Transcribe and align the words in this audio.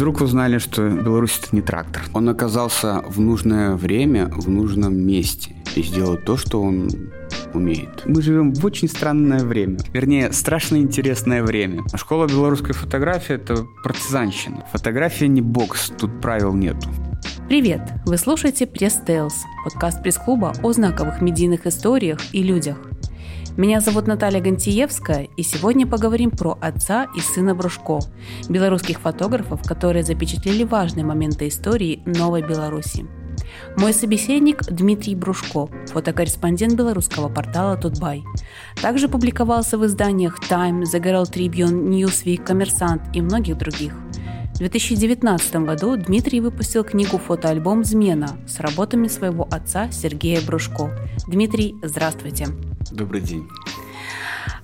вдруг 0.00 0.22
узнали, 0.22 0.56
что 0.56 0.88
Беларусь 0.88 1.38
это 1.42 1.54
не 1.54 1.60
трактор. 1.60 2.02
Он 2.14 2.26
оказался 2.30 3.02
в 3.06 3.20
нужное 3.20 3.74
время, 3.74 4.28
в 4.28 4.48
нужном 4.48 4.96
месте 4.96 5.54
и 5.76 5.82
сделал 5.82 6.16
то, 6.16 6.38
что 6.38 6.62
он 6.62 6.88
умеет. 7.52 8.06
Мы 8.06 8.22
живем 8.22 8.54
в 8.54 8.64
очень 8.64 8.88
странное 8.88 9.44
время. 9.44 9.76
Вернее, 9.92 10.32
страшно 10.32 10.76
интересное 10.76 11.42
время. 11.42 11.82
Школа 11.94 12.26
белорусской 12.26 12.72
фотографии– 12.72 13.34
это 13.36 13.66
партизанщина. 13.84 14.64
Фотография 14.72 15.28
не 15.28 15.42
бокс, 15.42 15.92
тут 15.98 16.18
правил 16.22 16.54
нету. 16.54 16.88
Привет! 17.48 17.82
Вы 18.06 18.16
слушаете 18.16 18.66
Пресс 18.66 18.98
Tales, 19.06 19.34
подкаст 19.64 20.02
пресс-клуба 20.02 20.54
о 20.62 20.72
знаковых 20.72 21.20
медийных 21.20 21.66
историях 21.66 22.20
и 22.32 22.42
людях. 22.42 22.78
Меня 23.56 23.80
зовут 23.80 24.06
Наталья 24.06 24.40
Гантиевская, 24.40 25.28
и 25.36 25.42
сегодня 25.42 25.86
поговорим 25.86 26.30
про 26.30 26.56
отца 26.60 27.08
и 27.16 27.20
сына 27.20 27.54
Брушко, 27.54 27.98
белорусских 28.48 29.00
фотографов, 29.00 29.62
которые 29.64 30.04
запечатлели 30.04 30.62
важные 30.62 31.04
моменты 31.04 31.48
истории 31.48 32.00
Новой 32.06 32.42
Беларуси. 32.42 33.06
Мой 33.76 33.92
собеседник 33.92 34.62
Дмитрий 34.64 35.16
Брушко, 35.16 35.68
фотокорреспондент 35.88 36.74
белорусского 36.74 37.28
портала 37.28 37.76
Тутбай. 37.76 38.22
Также 38.80 39.08
публиковался 39.08 39.76
в 39.78 39.84
изданиях 39.84 40.38
Time, 40.48 40.82
The 40.82 41.02
Herald 41.02 41.32
Tribune, 41.32 41.88
Newsweek, 41.90 42.44
Коммерсант 42.44 43.02
и 43.14 43.20
многих 43.20 43.58
других. 43.58 43.94
В 44.60 44.62
2019 44.62 45.56
году 45.64 45.96
Дмитрий 45.96 46.42
выпустил 46.42 46.84
книгу 46.84 47.16
«Фотоальбом 47.16 47.82
«Змена» 47.82 48.36
с 48.46 48.60
работами 48.60 49.08
своего 49.08 49.48
отца 49.50 49.90
Сергея 49.90 50.42
Брушко. 50.46 50.90
Дмитрий, 51.26 51.76
здравствуйте. 51.82 52.48
Добрый 52.92 53.22
день. 53.22 53.48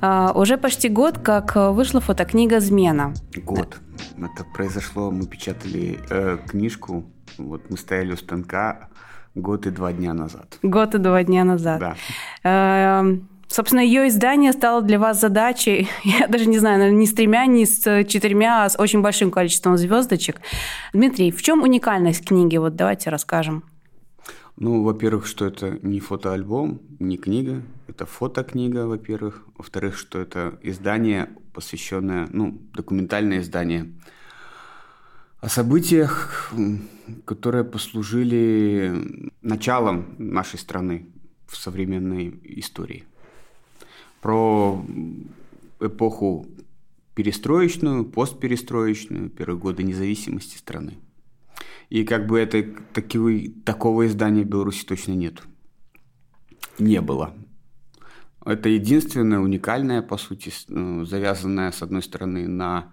А, 0.03 0.33
уже 0.35 0.59
почти 0.59 0.91
год, 0.91 1.17
как 1.17 1.57
вышла 1.57 2.03
фотокнига 2.03 2.61
«Змена». 2.61 3.15
Год. 3.37 3.79
Это 4.19 4.45
произошло, 4.53 5.11
мы 5.11 5.27
печатали 5.27 5.99
э, 6.11 6.41
книжку, 6.47 7.07
вот 7.39 7.71
мы 7.71 7.79
стояли 7.79 8.13
у 8.13 8.19
станка 8.19 8.91
год 9.35 9.67
и 9.67 9.71
два 9.71 9.95
дня 9.95 10.13
назад. 10.13 10.59
Год 10.63 10.95
и 10.95 10.99
два 10.99 11.25
дня 11.25 11.43
назад. 11.45 11.81
Да. 11.81 11.97
Э, 12.45 13.17
собственно, 13.49 13.81
ее 13.81 14.09
издание 14.09 14.53
стало 14.53 14.83
для 14.83 14.99
вас 14.99 15.21
задачей, 15.21 15.89
я 16.05 16.27
даже 16.29 16.47
не 16.47 16.59
знаю, 16.59 16.95
не 16.95 17.07
с 17.07 17.13
тремя, 17.13 17.47
не 17.47 17.67
с 17.67 18.05
четырьмя, 18.05 18.65
а 18.65 18.69
с 18.69 18.79
очень 18.79 19.03
большим 19.03 19.31
количеством 19.31 19.77
звездочек. 19.77 20.41
Дмитрий, 20.93 21.31
в 21.31 21.43
чем 21.43 21.63
уникальность 21.63 22.25
книги? 22.25 22.57
Вот 22.57 22.77
давайте 22.77 23.11
расскажем. 23.11 23.65
Ну, 24.59 24.83
во-первых, 24.83 25.27
что 25.27 25.45
это 25.45 25.79
не 25.83 26.01
фотоальбом, 26.01 26.81
не 26.99 27.19
книга, 27.19 27.63
это 27.89 28.07
фотокнига, 28.07 28.87
во-первых. 28.87 29.45
Во-вторых, 29.59 29.99
что 29.99 30.19
это 30.19 30.59
издание, 30.63 31.29
посвященное, 31.53 32.27
ну, 32.33 32.59
документальное 32.73 33.41
издание 33.41 33.93
о 35.41 35.49
событиях, 35.51 36.53
которые 37.27 37.65
послужили 37.65 39.31
началом 39.43 40.15
нашей 40.19 40.59
страны 40.59 41.07
в 41.47 41.57
современной 41.57 42.41
истории. 42.43 43.05
Про 44.21 44.85
эпоху 45.81 46.47
перестроечную, 47.15 48.05
постперестроечную, 48.05 49.31
первые 49.31 49.59
годы 49.59 49.83
независимости 49.83 50.57
страны. 50.59 50.95
И 51.89 52.05
как 52.05 52.27
бы 52.27 52.39
это, 52.39 52.63
таки, 52.93 53.49
такого 53.65 54.07
издания 54.07 54.43
в 54.43 54.49
Беларуси 54.49 54.85
точно 54.85 55.13
нет. 55.13 55.43
Не 56.79 57.01
было. 57.01 57.35
Это 58.45 58.69
единственное, 58.69 59.41
уникальное, 59.41 60.03
по 60.03 60.17
сути, 60.19 60.53
ну, 60.69 61.05
завязанное, 61.05 61.73
с 61.73 61.83
одной 61.83 62.03
стороны, 62.03 62.47
на 62.47 62.93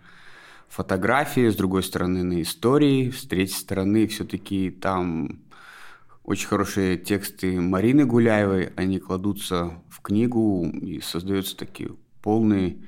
фотографии, 0.68 1.50
с 1.50 1.56
другой 1.56 1.84
стороны, 1.84 2.24
на 2.24 2.42
истории, 2.42 3.12
с 3.12 3.24
третьей 3.28 3.60
стороны, 3.60 4.08
все-таки 4.08 4.72
там 4.72 5.44
очень 6.24 6.48
хорошие 6.48 6.98
тексты 6.98 7.60
Марины 7.60 8.06
Гуляевой, 8.06 8.72
они 8.76 9.00
кладутся 9.00 9.82
в 9.90 10.02
книгу 10.02 10.66
и 10.66 11.02
создается 11.02 11.58
такие 11.58 11.92
полный, 12.22 12.82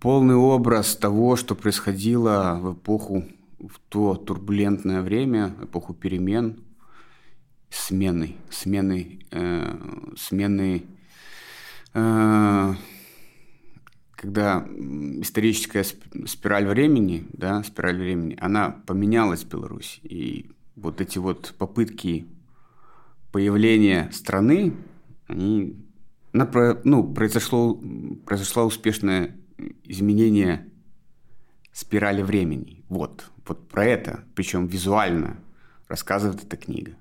полный 0.00 0.34
образ 0.34 0.96
того, 0.96 1.36
что 1.36 1.54
происходило 1.54 2.58
в 2.60 2.74
эпоху 2.74 3.24
в 3.58 3.78
то 3.88 4.16
турбулентное 4.16 5.02
время, 5.02 5.54
эпоху 5.62 5.94
перемен, 5.94 6.64
смены, 7.70 8.36
смены, 8.50 9.20
э, 9.30 9.76
смены, 10.16 10.84
э, 11.94 12.74
когда 14.10 14.66
историческая 15.20 15.84
спираль 15.84 16.66
времени, 16.66 17.26
да, 17.32 17.62
спираль 17.62 17.98
времени, 17.98 18.36
она 18.40 18.70
поменялась 18.70 19.44
в 19.44 19.48
Беларуси. 19.48 20.00
И 20.02 20.50
вот 20.74 21.00
эти 21.00 21.18
вот 21.18 21.54
попытки 21.58 22.26
появления 23.36 24.08
страны, 24.12 24.72
они, 25.28 25.76
ну, 26.32 27.04
произошло, 27.12 27.78
произошло 28.24 28.64
успешное 28.64 29.36
изменение 29.84 30.66
спирали 31.70 32.22
времени. 32.22 32.82
Вот, 32.88 33.26
вот 33.46 33.68
про 33.68 33.84
это, 33.84 34.20
причем 34.34 34.66
визуально 34.68 35.36
рассказывает 35.86 36.44
эта 36.44 36.56
книга. 36.56 36.92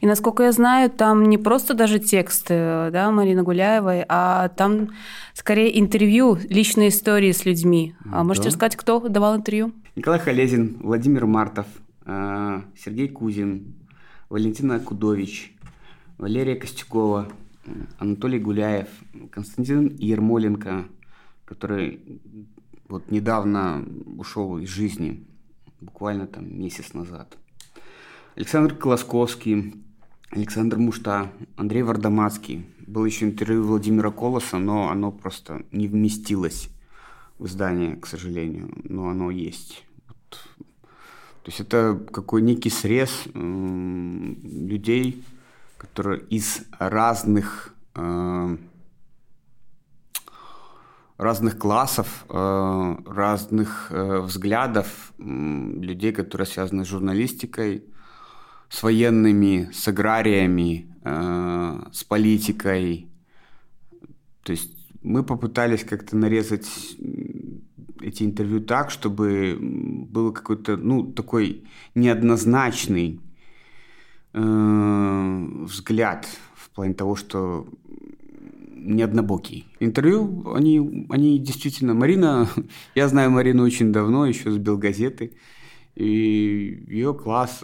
И 0.00 0.06
насколько 0.08 0.42
я 0.42 0.50
знаю, 0.50 0.90
там 0.90 1.28
не 1.28 1.38
просто 1.38 1.74
даже 1.74 2.00
тексты 2.00 2.90
да, 2.90 3.12
Марины 3.12 3.44
Гуляевой, 3.44 4.04
а 4.08 4.48
там 4.48 4.88
скорее 5.34 5.78
интервью, 5.78 6.36
личные 6.48 6.88
истории 6.88 7.30
с 7.30 7.44
людьми. 7.44 7.94
А 8.06 8.10
да. 8.10 8.24
можете 8.24 8.50
сказать, 8.50 8.74
кто 8.74 8.98
давал 9.08 9.36
интервью? 9.36 9.72
Николай 9.94 10.18
Халезин, 10.18 10.78
Владимир 10.80 11.26
Мартов, 11.26 11.66
э, 12.06 12.62
Сергей 12.76 13.08
Кузин, 13.08 13.76
Валентина 14.30 14.78
Кудович, 14.78 15.52
Валерия 16.16 16.54
Костюкова, 16.54 17.32
Анатолий 17.98 18.38
Гуляев, 18.38 18.86
Константин 19.32 19.96
Ермоленко, 19.98 20.84
который 21.44 22.00
вот 22.86 23.10
недавно 23.10 23.84
ушел 24.16 24.56
из 24.58 24.68
жизни, 24.68 25.26
буквально 25.80 26.28
там 26.28 26.60
месяц 26.60 26.94
назад. 26.94 27.36
Александр 28.36 28.76
Колосковский, 28.76 29.74
Александр 30.30 30.78
Мушта, 30.78 31.32
Андрей 31.56 31.82
Вардамацкий. 31.82 32.64
Было 32.86 33.06
еще 33.06 33.24
интервью 33.26 33.64
Владимира 33.64 34.12
Колоса, 34.12 34.58
но 34.58 34.90
оно 34.90 35.10
просто 35.10 35.64
не 35.72 35.88
вместилось 35.88 36.68
в 37.40 37.46
издание, 37.46 37.96
к 37.96 38.06
сожалению, 38.06 38.70
но 38.84 39.08
оно 39.08 39.32
есть. 39.32 39.84
То 41.42 41.48
есть 41.48 41.60
это 41.60 41.98
какой 42.12 42.42
некий 42.42 42.70
срез 42.70 43.10
э, 43.26 43.38
людей, 43.38 45.24
которые 45.78 46.20
из 46.22 46.62
разных 46.78 47.74
э, 47.94 48.56
разных 51.20 51.58
классов, 51.58 52.24
э, 52.30 52.96
разных 53.06 53.88
э, 53.90 54.20
взглядов 54.20 55.12
людей, 55.18 56.12
которые 56.12 56.46
связаны 56.46 56.84
с 56.84 56.88
журналистикой, 56.88 57.84
с 58.70 58.82
военными, 58.82 59.70
с 59.70 59.86
аграриями, 59.88 60.88
э, 61.04 61.82
с 61.92 62.04
политикой. 62.04 63.10
То 64.44 64.52
есть 64.52 64.72
мы 65.02 65.22
попытались 65.22 65.84
как-то 65.84 66.16
нарезать 66.16 66.96
эти 68.00 68.22
интервью 68.24 68.60
так, 68.60 68.90
чтобы 68.90 69.58
был 69.60 70.32
какой-то, 70.32 70.76
ну, 70.76 71.04
такой 71.04 71.64
неоднозначный 71.94 73.20
взгляд 74.32 76.28
в 76.54 76.70
плане 76.70 76.94
того, 76.94 77.16
что 77.16 77.66
не 78.82 79.02
однобокий. 79.02 79.66
Интервью, 79.78 80.52
они, 80.54 81.06
они 81.10 81.38
действительно... 81.38 81.94
Марина, 81.94 82.48
я 82.94 83.08
знаю 83.08 83.30
Марину 83.30 83.62
очень 83.62 83.92
давно, 83.92 84.26
еще 84.26 84.50
с 84.50 84.56
Белгазеты, 84.56 85.32
и 85.94 86.84
ее 86.88 87.14
класс, 87.14 87.62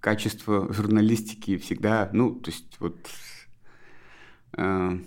качество 0.00 0.72
журналистики 0.72 1.58
всегда, 1.58 2.10
ну, 2.12 2.34
то 2.34 2.50
есть 2.50 2.76
вот... 2.80 2.96
Э, 4.56 4.98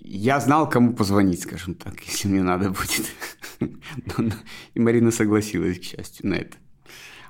я 0.00 0.40
знал, 0.40 0.68
кому 0.68 0.92
позвонить, 0.94 1.42
скажем 1.42 1.74
так, 1.74 2.00
если 2.06 2.28
мне 2.28 2.42
надо 2.42 2.70
будет. 2.70 3.06
И 4.74 4.80
Марина 4.80 5.10
согласилась, 5.10 5.78
к 5.78 5.84
счастью, 5.84 6.28
на 6.28 6.34
это. 6.34 6.56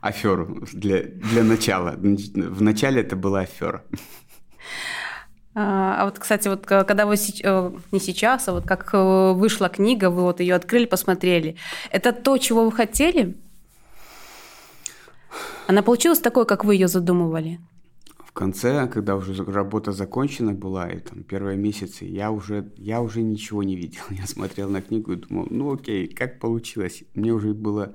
Аферу 0.00 0.66
для, 0.72 1.02
для 1.02 1.42
начала. 1.42 1.94
В 1.96 2.62
начале 2.62 3.02
это 3.02 3.16
была 3.16 3.40
афера. 3.40 3.84
А, 5.54 5.96
а 6.00 6.04
вот, 6.06 6.18
кстати, 6.18 6.48
вот 6.48 6.64
когда 6.64 7.04
вы 7.04 7.16
э, 7.16 7.70
не 7.92 8.00
сейчас, 8.00 8.48
а 8.48 8.52
вот 8.52 8.66
как 8.66 8.88
э, 8.94 9.32
вышла 9.32 9.68
книга, 9.68 10.08
вы 10.08 10.22
вот 10.22 10.40
ее 10.40 10.54
открыли, 10.54 10.86
посмотрели, 10.86 11.56
это 11.90 12.12
то, 12.12 12.38
чего 12.38 12.64
вы 12.64 12.72
хотели? 12.72 13.36
Она 15.66 15.82
получилась 15.82 16.20
такой, 16.20 16.46
как 16.46 16.64
вы 16.64 16.76
ее 16.76 16.88
задумывали? 16.88 17.60
В 18.30 18.32
конце, 18.32 18.86
когда 18.86 19.16
уже 19.16 19.44
работа 19.44 19.90
закончена 19.90 20.52
была, 20.52 20.88
и 20.88 21.00
там 21.00 21.24
первые 21.24 21.58
месяцы, 21.58 22.04
я 22.04 22.30
уже, 22.30 22.70
я 22.76 23.00
уже 23.00 23.22
ничего 23.22 23.64
не 23.64 23.74
видел. 23.74 24.02
Я 24.10 24.26
смотрел 24.26 24.70
на 24.70 24.80
книгу 24.80 25.12
и 25.12 25.16
думал, 25.16 25.48
ну 25.50 25.72
окей, 25.72 26.06
как 26.06 26.38
получилось? 26.38 27.02
Мне 27.14 27.32
уже 27.32 27.54
было... 27.54 27.92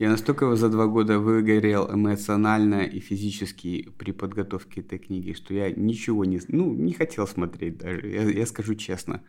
Я 0.00 0.10
настолько 0.10 0.56
за 0.56 0.70
два 0.70 0.86
года 0.86 1.20
выгорел 1.20 1.88
эмоционально 1.88 2.82
и 2.82 2.98
физически 2.98 3.90
при 3.96 4.10
подготовке 4.10 4.80
этой 4.80 4.98
книги, 4.98 5.34
что 5.34 5.54
я 5.54 5.70
ничего 5.70 6.24
не... 6.24 6.40
Ну, 6.48 6.74
не 6.74 6.92
хотел 6.92 7.28
смотреть 7.28 7.78
даже, 7.78 8.08
я, 8.08 8.22
я 8.22 8.46
скажу 8.46 8.74
честно. 8.74 9.22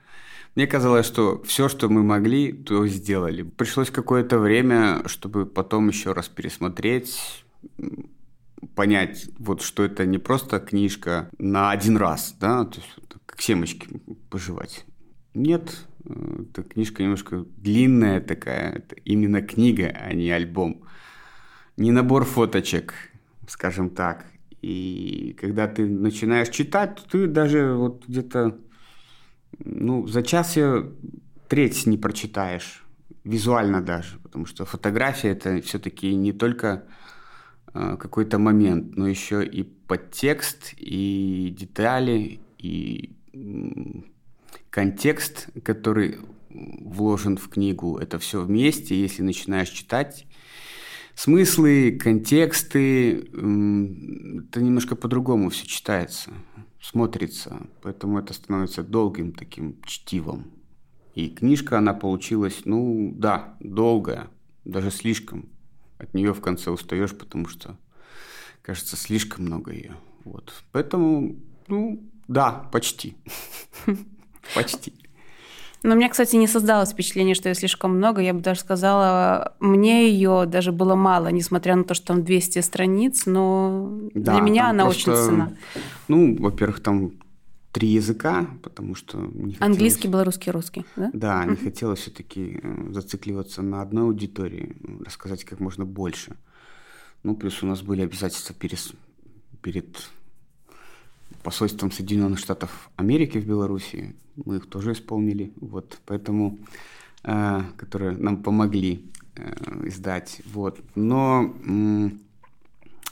Мне 0.55 0.65
казалось, 0.65 1.05
что 1.05 1.43
все, 1.43 1.69
что 1.69 1.87
мы 1.87 2.01
могли, 2.01 2.51
то 2.51 2.87
сделали. 2.87 3.43
Пришлось 3.43 3.91
какое-то 3.91 4.39
время, 4.39 5.03
чтобы 5.05 5.45
потом 5.45 5.89
еще 5.89 6.13
раз 6.13 6.29
пересмотреть, 6.29 7.45
понять, 8.75 9.29
вот 9.37 9.61
что 9.61 9.83
это 9.83 10.05
не 10.05 10.17
просто 10.17 10.59
книжка 10.59 11.29
на 11.37 11.71
один 11.71 11.97
раз, 11.97 12.35
да, 12.39 12.65
то 12.65 12.79
есть 12.79 12.89
как 13.25 13.41
семечки 13.41 13.87
пожевать. 14.29 14.85
Нет, 15.33 15.85
эта 16.05 16.63
книжка 16.63 17.03
немножко 17.03 17.45
длинная 17.57 18.21
такая, 18.21 18.73
это 18.73 18.95
именно 19.05 19.41
книга, 19.41 19.87
а 19.87 20.13
не 20.13 20.29
альбом. 20.31 20.83
Не 21.77 21.91
набор 21.91 22.25
фоточек, 22.25 22.93
скажем 23.47 23.89
так. 23.89 24.25
И 24.61 25.35
когда 25.39 25.67
ты 25.67 25.87
начинаешь 25.87 26.49
читать, 26.49 26.95
то 26.95 27.09
ты 27.09 27.27
даже 27.27 27.73
вот 27.73 28.05
где-то 28.07 28.57
ну, 29.59 30.07
за 30.07 30.23
час 30.23 30.55
ее 30.55 30.91
треть 31.47 31.85
не 31.85 31.97
прочитаешь, 31.97 32.83
визуально 33.23 33.81
даже, 33.81 34.17
потому 34.19 34.45
что 34.45 34.65
фотография 34.65 35.29
это 35.29 35.61
все-таки 35.61 36.15
не 36.15 36.33
только 36.33 36.67
э, 36.67 36.81
какой-то 37.73 38.39
момент, 38.39 38.95
но 38.97 39.07
еще 39.07 39.45
и 39.45 39.63
подтекст, 39.63 40.73
и 40.77 41.55
детали, 41.57 42.39
и 42.57 43.15
контекст, 44.69 45.49
который 45.63 46.17
вложен 46.49 47.37
в 47.37 47.47
книгу, 47.49 47.97
это 47.97 48.19
все 48.19 48.41
вместе, 48.41 48.99
если 48.99 49.21
начинаешь 49.21 49.69
читать, 49.69 50.25
смыслы, 51.15 51.97
контексты, 52.01 53.19
это 53.21 54.61
немножко 54.61 54.95
по-другому 54.95 55.49
все 55.49 55.65
читается 55.65 56.31
смотрится, 56.81 57.67
поэтому 57.81 58.19
это 58.19 58.33
становится 58.33 58.83
долгим 58.83 59.33
таким 59.33 59.81
чтивом. 59.83 60.51
И 61.13 61.29
книжка, 61.29 61.77
она 61.77 61.93
получилась, 61.93 62.61
ну 62.65 63.13
да, 63.15 63.55
долгая, 63.59 64.29
даже 64.65 64.91
слишком. 64.91 65.49
От 66.01 66.15
нее 66.15 66.33
в 66.33 66.41
конце 66.41 66.71
устаешь, 66.71 67.15
потому 67.15 67.47
что, 67.47 67.77
кажется, 68.63 68.97
слишком 68.97 69.45
много 69.45 69.71
ее. 69.71 69.95
Вот. 70.23 70.51
Поэтому, 70.71 71.35
ну, 71.67 72.03
да, 72.27 72.67
почти. 72.71 73.15
Почти. 74.55 74.93
Но 75.83 75.93
у 75.93 75.97
меня, 75.97 76.09
кстати, 76.09 76.35
не 76.35 76.47
создалось 76.47 76.91
впечатление, 76.91 77.35
что 77.35 77.49
ее 77.49 77.55
слишком 77.55 77.97
много. 77.97 78.21
Я 78.21 78.33
бы 78.33 78.41
даже 78.41 78.61
сказала, 78.61 79.53
мне 79.59 80.09
ее 80.09 80.45
даже 80.47 80.71
было 80.71 80.95
мало, 80.95 81.27
несмотря 81.27 81.75
на 81.75 81.83
то, 81.83 81.93
что 81.93 82.07
там 82.07 82.23
200 82.23 82.59
страниц, 82.59 83.25
но 83.25 83.99
да, 84.13 84.33
для 84.33 84.41
меня 84.41 84.69
она 84.69 84.85
просто, 84.85 85.11
очень 85.11 85.23
цена. 85.23 85.53
Ну, 86.07 86.35
во-первых, 86.37 86.81
там 86.81 87.13
три 87.71 87.89
языка, 87.89 88.47
потому 88.63 88.95
что 88.95 89.17
не 89.17 89.53
хотелось... 89.53 89.61
Английский, 89.61 90.07
белорусский, 90.07 90.51
русский, 90.51 90.85
да? 90.95 91.09
Да, 91.13 91.45
не 91.45 91.55
хотелось 91.55 91.99
все-таки 91.99 92.59
э, 92.61 92.91
зацикливаться 92.91 93.61
на 93.61 93.81
одной 93.81 94.03
аудитории, 94.03 94.75
рассказать 95.05 95.43
как 95.45 95.59
можно 95.59 95.85
больше. 95.85 96.35
Ну, 97.23 97.35
плюс 97.35 97.63
у 97.63 97.67
нас 97.67 97.81
были 97.81 98.01
обязательства 98.01 98.53
перед, 98.55 98.79
перед 99.61 100.09
посольством 101.43 101.91
Соединенных 101.91 102.39
Штатов 102.39 102.89
Америки 102.97 103.37
в 103.37 103.47
Беларуси. 103.47 104.15
Мы 104.35 104.57
их 104.57 104.69
тоже 104.69 104.93
исполнили. 104.93 105.53
Вот, 105.61 105.99
поэтому, 106.05 106.59
э, 107.23 107.61
которые 107.77 108.11
нам 108.17 108.43
помогли 108.43 109.09
э, 109.35 109.87
издать. 109.87 110.41
Вот. 110.53 110.79
Но 110.95 111.55
э, 111.65 112.09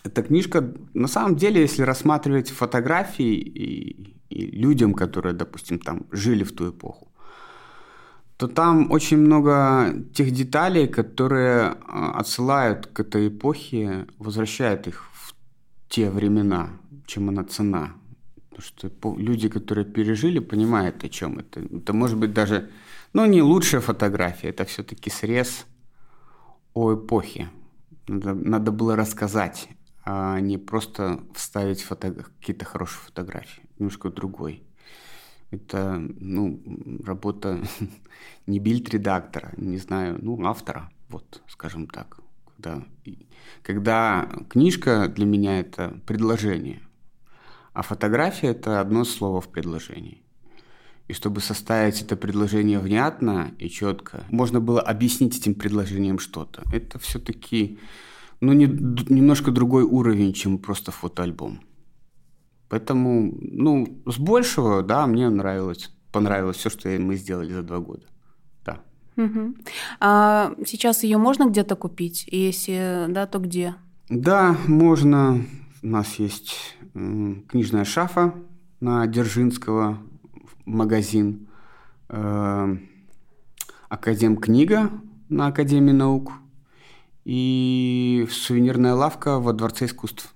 эта 0.04 0.24
книжка, 0.24 0.74
на 0.94 1.08
самом 1.08 1.36
деле, 1.36 1.62
если 1.62 1.84
рассматривать 1.84 2.50
фотографии 2.50 3.36
и, 3.36 4.19
и 4.30 4.46
людям, 4.46 4.94
которые, 4.94 5.34
допустим, 5.34 5.80
там 5.80 6.06
жили 6.12 6.44
в 6.44 6.52
ту 6.52 6.70
эпоху, 6.70 7.10
то 8.38 8.48
там 8.48 8.92
очень 8.92 9.18
много 9.18 9.94
тех 10.14 10.31
деталей, 10.31 10.88
которые 10.88 11.72
э, 11.72 12.12
отсылают 12.20 12.88
к 12.88 13.02
этой 13.02 13.28
эпохе, 13.28 14.08
возвращают 14.18 14.88
их 14.88 15.04
в 15.14 15.36
те 15.90 16.10
времена, 16.10 16.70
чем 17.06 17.30
она 17.30 17.44
цена. 17.44 17.92
Потому 18.50 18.62
что 18.62 19.16
люди, 19.18 19.50
которые 19.50 19.86
пережили, 19.86 20.40
понимают, 20.40 21.04
о 21.04 21.10
чем 21.10 21.40
это. 21.40 21.60
Это 21.60 21.94
может 21.94 22.18
быть 22.18 22.34
даже, 22.34 22.70
ну, 23.14 23.25
не 23.25 23.42
лучшая 23.42 23.82
фотография, 23.82 24.50
это 24.50 24.64
все-таки 24.64 25.10
срез 25.10 25.66
о 26.74 26.94
эпохе. 26.94 27.50
Надо, 28.08 28.34
надо 28.34 28.72
было 28.72 28.96
рассказать, 28.96 29.68
а 30.06 30.40
не 30.40 30.58
просто 30.58 31.20
вставить 31.36 31.84
какие-то 31.84 32.66
хорошие 32.66 33.02
фотографии. 33.06 33.69
Немножко 33.80 34.10
другой. 34.10 34.64
Это, 35.52 35.98
ну, 35.98 36.62
работа 37.04 37.60
не 38.46 38.60
бильд-редактора, 38.60 39.54
не 39.58 39.78
знаю, 39.78 40.20
ну, 40.22 40.46
автора, 40.46 40.92
вот, 41.10 41.42
скажем 41.48 41.88
так. 41.88 42.20
Когда, 42.56 42.84
когда 43.64 44.30
книжка 44.50 45.08
для 45.08 45.26
меня 45.26 45.60
это 45.60 46.00
предложение– 46.06 46.81
а 47.80 47.81
фотография– 47.81 48.48
это 48.50 48.81
одно 48.81 49.06
слово 49.06 49.40
в 49.40 49.48
предложении. 49.48 50.22
И 51.08 51.14
чтобы 51.14 51.40
составить 51.40 52.02
это 52.02 52.18
предложение 52.18 52.80
внятно 52.80 53.54
и 53.58 53.70
четко, 53.70 54.25
можно 54.30 54.60
было 54.60 54.82
объяснить 54.82 55.38
этим 55.38 55.56
предложением 55.56 56.20
что-то. 56.20 56.62
Это 56.74 57.00
все-таки 57.00 57.80
ну, 58.42 58.52
не, 58.54 58.66
немножко 58.66 59.52
другой 59.52 59.84
уровень, 59.84 60.34
чем 60.34 60.58
просто 60.58 60.92
фотоальбом. 60.92 61.62
Поэтому, 62.69 63.33
ну, 63.42 64.01
с 64.06 64.19
большего, 64.19 64.83
да, 64.83 65.07
мне 65.07 65.30
нравилось, 65.30 65.92
понравилось 66.12 66.57
все, 66.57 66.69
что 66.69 66.89
мы 66.89 67.16
сделали 67.16 67.51
за 67.51 67.63
два 67.63 67.80
года. 67.80 68.06
Да. 68.63 68.80
Угу. 69.18 69.56
А 70.00 70.54
сейчас 70.66 71.04
ее 71.04 71.18
можно 71.18 71.50
где-то 71.50 71.75
купить? 71.75 72.25
Если 72.27 73.07
да, 73.10 73.25
то 73.25 73.39
где? 73.39 73.75
Да, 74.10 74.56
можно. 74.68 75.44
У 75.81 75.88
нас 75.88 76.16
есть 76.16 76.77
книжная 76.94 77.86
шафа 77.86 78.36
на 78.80 79.06
Дзержинского, 79.07 79.98
магазин, 80.65 81.48
э, 82.10 82.77
Академ 83.89 84.38
книга 84.38 84.92
на 85.30 85.48
Академии 85.48 85.92
наук 85.92 86.34
и 87.25 88.27
сувенирная 88.29 88.94
лавка 88.94 89.39
во 89.39 89.53
Дворце 89.53 89.86
искусств. 89.86 90.34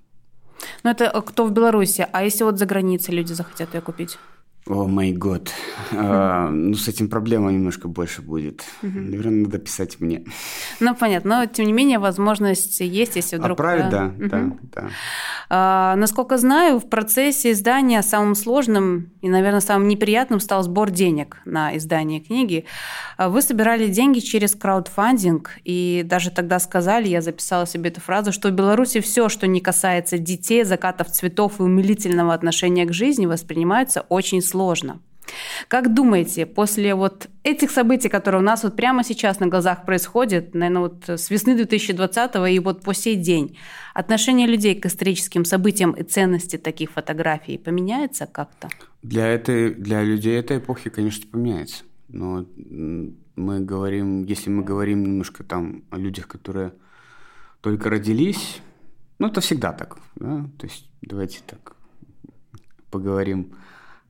Ну, 0.83 0.91
это 0.91 1.09
кто 1.21 1.45
в 1.45 1.51
Беларуси. 1.51 2.07
А 2.11 2.23
если 2.23 2.43
вот 2.43 2.57
за 2.57 2.65
границей 2.65 3.13
люди 3.13 3.33
захотят 3.33 3.73
ее 3.73 3.81
купить? 3.81 4.17
О 4.65 4.87
май 4.87 5.11
год. 5.11 5.51
Ну, 5.91 6.73
с 6.73 6.87
этим 6.87 7.09
проблема 7.09 7.51
немножко 7.51 7.89
больше 7.89 8.21
будет. 8.21 8.63
Наверное, 8.81 9.43
надо 9.43 9.57
писать 9.57 9.99
мне. 9.99 10.23
Ну, 10.79 10.95
понятно. 10.95 11.41
Но, 11.41 11.45
тем 11.47 11.65
не 11.65 11.73
менее, 11.73 11.99
возможность 11.99 12.79
есть, 12.79 13.17
если 13.17 13.35
вдруг... 13.35 13.59
Отправить, 13.59 13.89
да, 13.89 14.13
да, 14.17 14.51
да. 14.73 14.89
А, 15.49 15.95
насколько 15.97 16.37
знаю, 16.37 16.79
в 16.79 16.89
процессе 16.89 17.51
издания 17.51 18.01
самым 18.01 18.35
сложным 18.35 19.11
и, 19.21 19.27
наверное, 19.27 19.59
самым 19.59 19.89
неприятным 19.89 20.39
стал 20.39 20.63
сбор 20.63 20.91
денег 20.91 21.41
на 21.43 21.75
издание 21.75 22.21
книги. 22.21 22.63
А, 23.17 23.27
вы 23.27 23.41
собирали 23.41 23.87
деньги 23.87 24.19
через 24.19 24.55
краудфандинг, 24.55 25.57
и 25.65 26.03
даже 26.05 26.31
тогда 26.31 26.59
сказали, 26.59 27.09
я 27.09 27.21
записала 27.21 27.67
себе 27.67 27.89
эту 27.89 27.99
фразу, 27.99 28.31
что 28.31 28.47
в 28.47 28.53
Беларуси 28.53 29.01
все, 29.01 29.27
что 29.27 29.45
не 29.45 29.59
касается 29.59 30.17
детей, 30.17 30.63
закатов 30.63 31.09
цветов 31.11 31.59
и 31.59 31.63
умилительного 31.63 32.33
отношения 32.33 32.85
к 32.85 32.93
жизни, 32.93 33.25
воспринимается 33.25 34.05
очень 34.07 34.41
сложно. 34.41 34.52
Как 35.67 35.93
думаете, 35.93 36.45
после 36.45 36.95
вот 36.95 37.29
этих 37.43 37.71
событий, 37.71 38.09
которые 38.09 38.41
у 38.41 38.45
нас 38.45 38.63
вот 38.63 38.75
прямо 38.75 39.03
сейчас 39.03 39.39
на 39.39 39.47
глазах 39.47 39.85
происходят, 39.85 40.53
наверное, 40.53 40.81
вот 40.81 41.09
с 41.09 41.29
весны 41.29 41.55
2020 41.55 42.35
и 42.51 42.59
вот 42.59 42.81
по 42.81 42.93
сей 42.93 43.15
день, 43.15 43.57
отношение 43.93 44.47
людей 44.47 44.75
к 44.75 44.85
историческим 44.85 45.45
событиям 45.45 45.91
и 45.91 46.03
ценности 46.03 46.57
таких 46.57 46.91
фотографий 46.91 47.57
поменяется 47.57 48.25
как-то? 48.25 48.69
Для, 49.01 49.27
этой, 49.27 49.73
для 49.73 50.03
людей 50.03 50.37
этой 50.37 50.57
эпохи, 50.57 50.89
конечно, 50.89 51.25
поменяется. 51.31 51.83
Но 52.09 52.45
мы 53.35 53.59
говорим, 53.61 54.23
если 54.23 54.49
мы 54.49 54.63
говорим 54.63 55.03
немножко 55.03 55.43
там 55.43 55.83
о 55.89 55.97
людях, 55.97 56.27
которые 56.27 56.73
только 57.61 57.89
родились, 57.89 58.61
ну, 59.19 59.27
это 59.27 59.41
всегда 59.41 59.71
так, 59.71 59.97
да? 60.15 60.49
То 60.59 60.67
есть 60.67 60.89
давайте 61.01 61.39
так 61.45 61.75
поговорим 62.91 63.53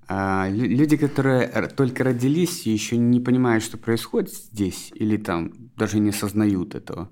люди, 0.10 0.98
которые 0.98 1.48
только 1.75 2.03
родились 2.03 2.67
и 2.67 2.72
еще 2.72 2.98
не 2.98 3.19
понимают, 3.19 3.63
что 3.63 3.77
происходит 3.77 4.31
здесь, 4.31 4.91
или 4.95 5.17
там 5.17 5.53
даже 5.77 6.00
не 6.00 6.10
осознают 6.10 6.75
этого, 6.75 7.10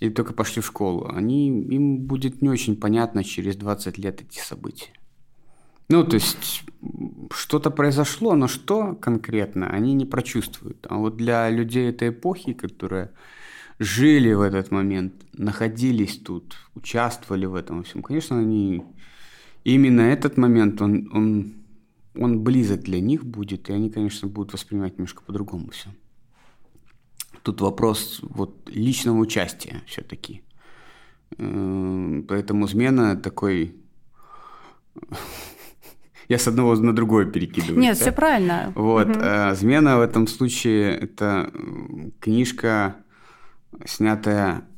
или 0.00 0.10
только 0.10 0.32
пошли 0.32 0.62
в 0.62 0.66
школу, 0.66 1.10
они, 1.12 1.48
им 1.48 1.98
будет 1.98 2.42
не 2.42 2.48
очень 2.48 2.76
понятно 2.76 3.24
через 3.24 3.56
20 3.56 3.98
лет 3.98 4.20
эти 4.22 4.38
события. 4.38 4.90
Ну, 5.90 6.04
то 6.04 6.14
есть 6.14 6.64
что-то 7.30 7.70
произошло, 7.70 8.34
но 8.34 8.46
что 8.46 8.94
конкретно, 8.94 9.70
они 9.70 9.94
не 9.94 10.04
прочувствуют. 10.04 10.86
А 10.90 10.96
вот 10.96 11.16
для 11.16 11.48
людей 11.48 11.88
этой 11.88 12.10
эпохи, 12.10 12.52
которые 12.52 13.10
жили 13.78 14.34
в 14.34 14.42
этот 14.42 14.70
момент, 14.70 15.14
находились 15.32 16.18
тут, 16.18 16.56
участвовали 16.74 17.46
в 17.46 17.54
этом 17.54 17.84
всем, 17.84 18.02
конечно, 18.02 18.38
они 18.38 18.82
именно 19.64 20.02
этот 20.02 20.36
момент, 20.36 20.82
он, 20.82 21.08
он, 21.12 21.54
он 22.18 22.40
близок 22.40 22.82
для 22.82 23.00
них 23.00 23.24
будет, 23.24 23.70
и 23.70 23.72
они, 23.72 23.90
конечно, 23.90 24.28
будут 24.28 24.52
воспринимать 24.52 24.98
немножко 24.98 25.22
по-другому 25.22 25.70
все. 25.70 25.90
Тут 27.42 27.60
вопрос 27.60 28.20
вот 28.22 28.68
личного 28.68 29.18
участия 29.18 29.82
все-таки. 29.86 30.42
Эм, 31.38 32.24
поэтому 32.28 32.66
смена 32.68 33.16
такой 33.16 33.76
я 36.28 36.38
с 36.38 36.46
одного 36.48 36.74
на 36.76 36.94
другое 36.94 37.26
перекидываю. 37.26 37.80
Нет, 37.80 37.98
да? 37.98 38.04
все 38.04 38.12
правильно. 38.12 38.72
Вот. 38.74 39.08
Угу. 39.08 39.18
Э, 39.20 39.54
«Змена» 39.54 39.98
в 39.98 40.00
этом 40.00 40.26
случае– 40.26 40.96
это 41.00 41.50
книжка, 42.20 42.96
снятая 43.84 44.68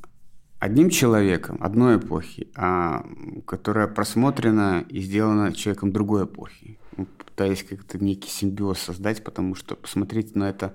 одним 0.58 0.90
человеком 0.90 1.56
одной 1.60 1.96
эпохи, 1.96 2.48
а 2.54 3.04
которая 3.46 3.86
просмотрена 3.86 4.84
и 4.88 5.00
сделана 5.00 5.52
человеком 5.52 5.92
другой 5.92 6.24
эпохи. 6.24 6.78
Пытаясь 7.06 7.62
как-то 7.62 8.02
некий 8.02 8.28
симбиоз 8.28 8.78
создать, 8.78 9.24
потому 9.24 9.54
что 9.54 9.76
посмотреть 9.76 10.36
на 10.36 10.48
это 10.50 10.74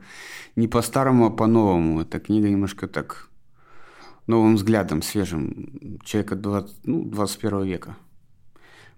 не 0.56 0.68
по-старому, 0.68 1.28
а 1.28 1.30
по-новому. 1.30 2.02
Эта 2.02 2.20
книга 2.20 2.50
немножко 2.50 2.88
так 2.88 3.30
новым 4.28 4.56
взглядом, 4.56 5.02
свежим 5.02 6.00
человека 6.04 6.36
20, 6.36 6.88
ну, 6.88 7.06
21 7.06 7.64
века 7.64 7.98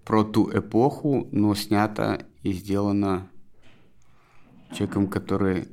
про 0.06 0.24
ту 0.24 0.50
эпоху, 0.54 1.28
но 1.34 1.54
снято 1.54 2.26
и 2.42 2.54
сделано 2.54 3.28
человеком, 4.72 5.08
который 5.08 5.68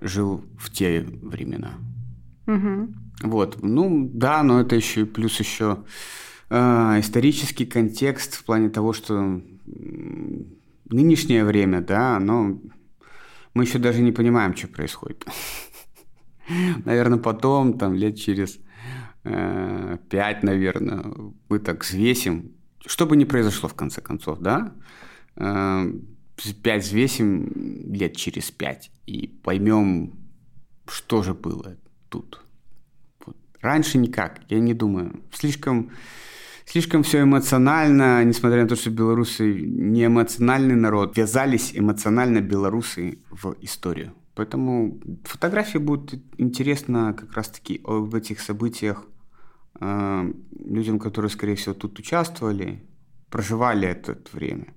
жил 0.00 0.42
в 0.58 0.70
те 0.70 1.02
времена. 1.02 1.72
Угу. 2.46 2.94
Вот, 3.24 3.62
ну 3.62 4.10
да, 4.12 4.42
но 4.42 4.60
это 4.60 4.76
еще 4.76 5.02
и 5.02 5.04
плюс 5.04 5.38
еще 5.38 5.84
э, 6.48 6.56
исторический 7.00 7.66
контекст 7.66 8.34
в 8.34 8.44
плане 8.44 8.70
того, 8.70 8.92
что 8.94 9.42
нынешнее 9.66 11.44
время, 11.44 11.80
да, 11.80 12.18
но 12.20 12.60
мы 13.54 13.64
еще 13.64 13.78
даже 13.78 14.02
не 14.02 14.12
понимаем, 14.12 14.56
что 14.56 14.68
происходит. 14.68 15.24
Наверное, 16.84 17.18
потом, 17.18 17.78
там, 17.78 17.94
лет 17.94 18.16
через 18.16 18.58
э, 19.24 19.98
пять, 20.08 20.42
наверное, 20.42 21.04
мы 21.48 21.58
так 21.58 21.84
взвесим, 21.84 22.52
что 22.86 23.06
бы 23.06 23.16
ни 23.16 23.24
произошло 23.24 23.68
в 23.68 23.74
конце 23.74 24.00
концов, 24.00 24.40
да, 24.40 24.72
э, 25.36 25.92
пять 26.62 26.84
взвесим 26.84 27.92
лет 27.92 28.16
через 28.16 28.50
пять 28.50 28.90
и 29.06 29.26
поймем, 29.26 30.14
что 30.86 31.22
же 31.22 31.34
было 31.34 31.76
тут. 32.08 32.44
Вот. 33.24 33.36
Раньше 33.60 33.98
никак, 33.98 34.40
я 34.48 34.60
не 34.60 34.74
думаю. 34.74 35.22
Слишком, 35.32 35.90
слишком 36.66 37.02
все 37.02 37.22
эмоционально, 37.22 38.24
несмотря 38.24 38.62
на 38.62 38.68
то, 38.68 38.76
что 38.76 38.90
белорусы 38.90 39.54
не 39.62 40.06
эмоциональный 40.06 40.74
народ, 40.74 41.16
ввязались 41.16 41.72
эмоционально 41.74 42.40
белорусы 42.40 43.18
в 43.30 43.56
историю. 43.62 44.12
Поэтому 44.34 45.00
фотографии 45.24 45.78
будут 45.78 46.14
интересно 46.36 47.14
как 47.18 47.32
раз-таки 47.32 47.80
об 47.84 48.14
этих 48.14 48.40
событиях 48.40 49.06
Э, 49.80 50.32
людям, 50.58 50.98
которые, 50.98 51.30
скорее 51.30 51.54
всего, 51.54 51.74
тут 51.74 51.98
участвовали, 51.98 52.82
проживали 53.30 53.88
это 53.88 54.18
время. 54.32 54.74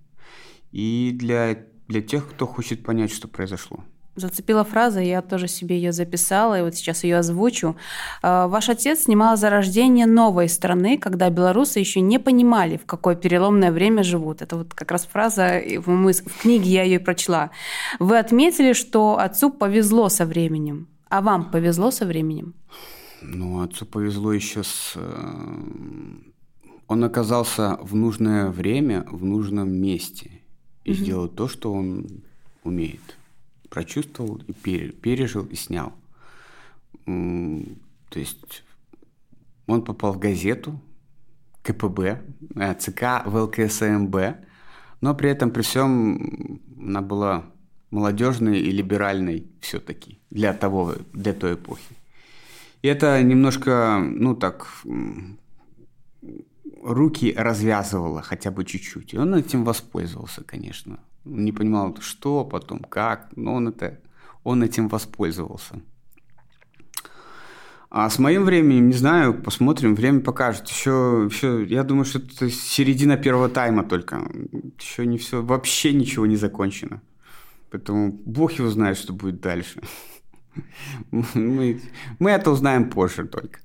И 0.71 1.11
для, 1.13 1.65
для 1.87 2.01
тех, 2.01 2.29
кто 2.29 2.45
хочет 2.45 2.83
понять, 2.83 3.11
что 3.11 3.27
произошло. 3.27 3.83
Зацепила 4.19 4.63
фраза, 4.63 4.99
я 4.99 5.21
тоже 5.21 5.47
себе 5.47 5.75
ее 5.75 5.91
записала, 5.91 6.59
и 6.59 6.61
вот 6.61 6.75
сейчас 6.75 7.03
ее 7.03 7.17
озвучу. 7.17 7.75
Э, 8.21 8.47
ваш 8.47 8.69
отец 8.69 9.03
снимал 9.03 9.37
за 9.37 9.49
рождение 9.49 10.05
новой 10.05 10.49
страны, 10.49 10.97
когда 10.97 11.29
белорусы 11.29 11.79
еще 11.79 12.01
не 12.01 12.19
понимали, 12.19 12.77
в 12.77 12.85
какое 12.85 13.15
переломное 13.15 13.71
время 13.71 14.03
живут. 14.03 14.41
Это 14.41 14.57
вот 14.57 14.73
как 14.73 14.91
раз 14.91 15.05
фраза, 15.05 15.61
мы, 15.85 16.13
в 16.13 16.41
книге 16.41 16.69
я 16.69 16.83
ее 16.83 16.99
прочла. 16.99 17.49
Вы 17.99 18.19
отметили, 18.19 18.73
что 18.73 19.17
отцу 19.17 19.49
повезло 19.49 20.09
со 20.09 20.25
временем. 20.25 20.87
А 21.09 21.21
вам 21.21 21.51
повезло 21.51 21.91
со 21.91 22.05
временем? 22.05 22.53
Ну, 23.21 23.61
отцу 23.61 23.85
повезло 23.85 24.33
еще 24.33 24.63
с... 24.63 24.93
Э, 24.95 24.99
он 26.87 27.03
оказался 27.03 27.77
в 27.81 27.95
нужное 27.95 28.49
время, 28.49 29.05
в 29.11 29.23
нужном 29.23 29.71
месте 29.71 30.31
и 30.85 30.91
mm 30.91 30.95
сделал 30.95 31.27
то, 31.27 31.47
что 31.47 31.71
он 31.71 32.23
умеет. 32.63 33.18
Прочувствовал 33.69 34.41
и 34.47 34.53
пережил 34.53 35.45
и 35.45 35.55
снял. 35.55 35.93
То 37.05 38.19
есть 38.19 38.63
он 39.67 39.83
попал 39.83 40.13
в 40.13 40.19
газету 40.19 40.79
КПБ, 41.63 42.21
э, 42.55 42.73
ЦК 42.75 43.25
ВЛКСМБ, 43.25 44.15
но 45.01 45.15
при 45.15 45.29
этом 45.29 45.51
при 45.51 45.61
всем 45.61 46.61
она 46.77 47.01
была 47.01 47.45
молодежной 47.91 48.59
и 48.59 48.71
либеральной 48.71 49.47
все-таки 49.61 50.19
для 50.29 50.53
того, 50.53 50.95
для 51.13 51.33
той 51.33 51.53
эпохи. 51.53 51.95
И 52.81 52.87
это 52.87 53.21
немножко, 53.21 53.99
ну 53.99 54.35
так, 54.35 54.67
руки 56.81 57.33
развязывало 57.35 58.21
хотя 58.21 58.51
бы 58.51 58.63
чуть-чуть. 58.63 59.13
И 59.13 59.17
он 59.17 59.35
этим 59.35 59.63
воспользовался, 59.63 60.43
конечно. 60.43 60.99
Не 61.25 61.51
понимал, 61.51 61.95
что 62.01 62.45
потом, 62.45 62.79
как, 62.79 63.29
но 63.35 63.53
он, 63.53 63.67
это, 63.67 63.99
он 64.43 64.63
этим 64.63 64.87
воспользовался. 64.87 65.81
А 67.91 68.09
с 68.09 68.19
моим 68.19 68.45
временем, 68.45 68.87
не 68.87 68.93
знаю, 68.93 69.33
посмотрим, 69.33 69.95
время 69.95 70.19
покажет. 70.19 70.67
Еще, 70.67 71.27
еще 71.29 71.65
я 71.65 71.83
думаю, 71.83 72.05
что 72.05 72.19
это 72.19 72.49
середина 72.49 73.17
первого 73.17 73.49
тайма 73.49 73.83
только. 73.83 74.21
Еще 74.79 75.07
не 75.07 75.17
все, 75.17 75.41
вообще 75.41 75.93
ничего 75.93 76.27
не 76.27 76.35
закончено. 76.35 77.01
Поэтому 77.71 78.11
бог 78.11 78.51
его 78.53 78.69
знает, 78.69 78.97
что 78.97 79.13
будет 79.13 79.41
дальше. 79.41 79.81
Мы, 81.11 81.81
мы 82.19 82.31
это 82.31 82.51
узнаем 82.51 82.89
позже 82.89 83.25
только. 83.25 83.59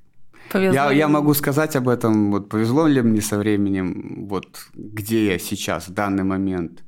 Повезло 0.50 0.74
я, 0.74 0.92
я 0.92 1.08
могу 1.08 1.34
сказать 1.34 1.74
об 1.76 1.88
этом, 1.88 2.30
вот 2.30 2.48
повезло 2.48 2.86
ли 2.86 3.02
мне 3.02 3.20
со 3.20 3.38
временем, 3.38 4.26
вот 4.28 4.68
где 4.74 5.26
я 5.26 5.38
сейчас, 5.38 5.88
в 5.88 5.92
данный 5.92 6.22
момент. 6.22 6.83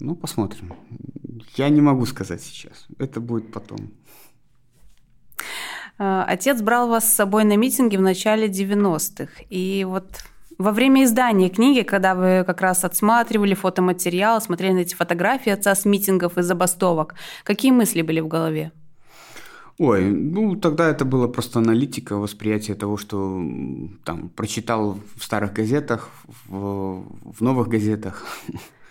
Ну, 0.00 0.14
посмотрим. 0.14 0.72
Я 1.56 1.68
не 1.68 1.80
могу 1.80 2.06
сказать 2.06 2.42
сейчас. 2.42 2.86
Это 2.98 3.20
будет 3.20 3.52
потом. 3.52 3.78
А, 5.98 6.24
отец 6.24 6.60
брал 6.62 6.88
вас 6.88 7.08
с 7.08 7.14
собой 7.14 7.44
на 7.44 7.56
митинги 7.56 7.96
в 7.96 8.00
начале 8.00 8.48
90-х. 8.48 9.30
И 9.50 9.84
вот 9.88 10.24
во 10.58 10.72
время 10.72 11.04
издания 11.04 11.48
книги, 11.48 11.82
когда 11.82 12.14
вы 12.14 12.44
как 12.46 12.60
раз 12.60 12.84
отсматривали 12.84 13.54
фотоматериал, 13.54 14.40
смотрели 14.40 14.72
на 14.72 14.78
эти 14.80 14.94
фотографии 14.94 15.50
отца 15.50 15.74
с 15.74 15.84
митингов 15.84 16.38
и 16.38 16.42
забастовок, 16.42 17.14
какие 17.44 17.72
мысли 17.72 18.02
были 18.02 18.20
в 18.20 18.28
голове? 18.28 18.72
Ой, 19.78 20.04
ну 20.10 20.54
тогда 20.56 20.88
это 20.88 21.04
было 21.04 21.28
просто 21.28 21.58
аналитика, 21.58 22.16
восприятие 22.16 22.76
того, 22.76 22.96
что 22.96 23.42
там 24.04 24.28
прочитал 24.28 24.98
в 25.16 25.24
старых 25.24 25.52
газетах, 25.54 26.10
в, 26.46 27.04
в 27.24 27.40
новых 27.40 27.68
газетах, 27.68 28.24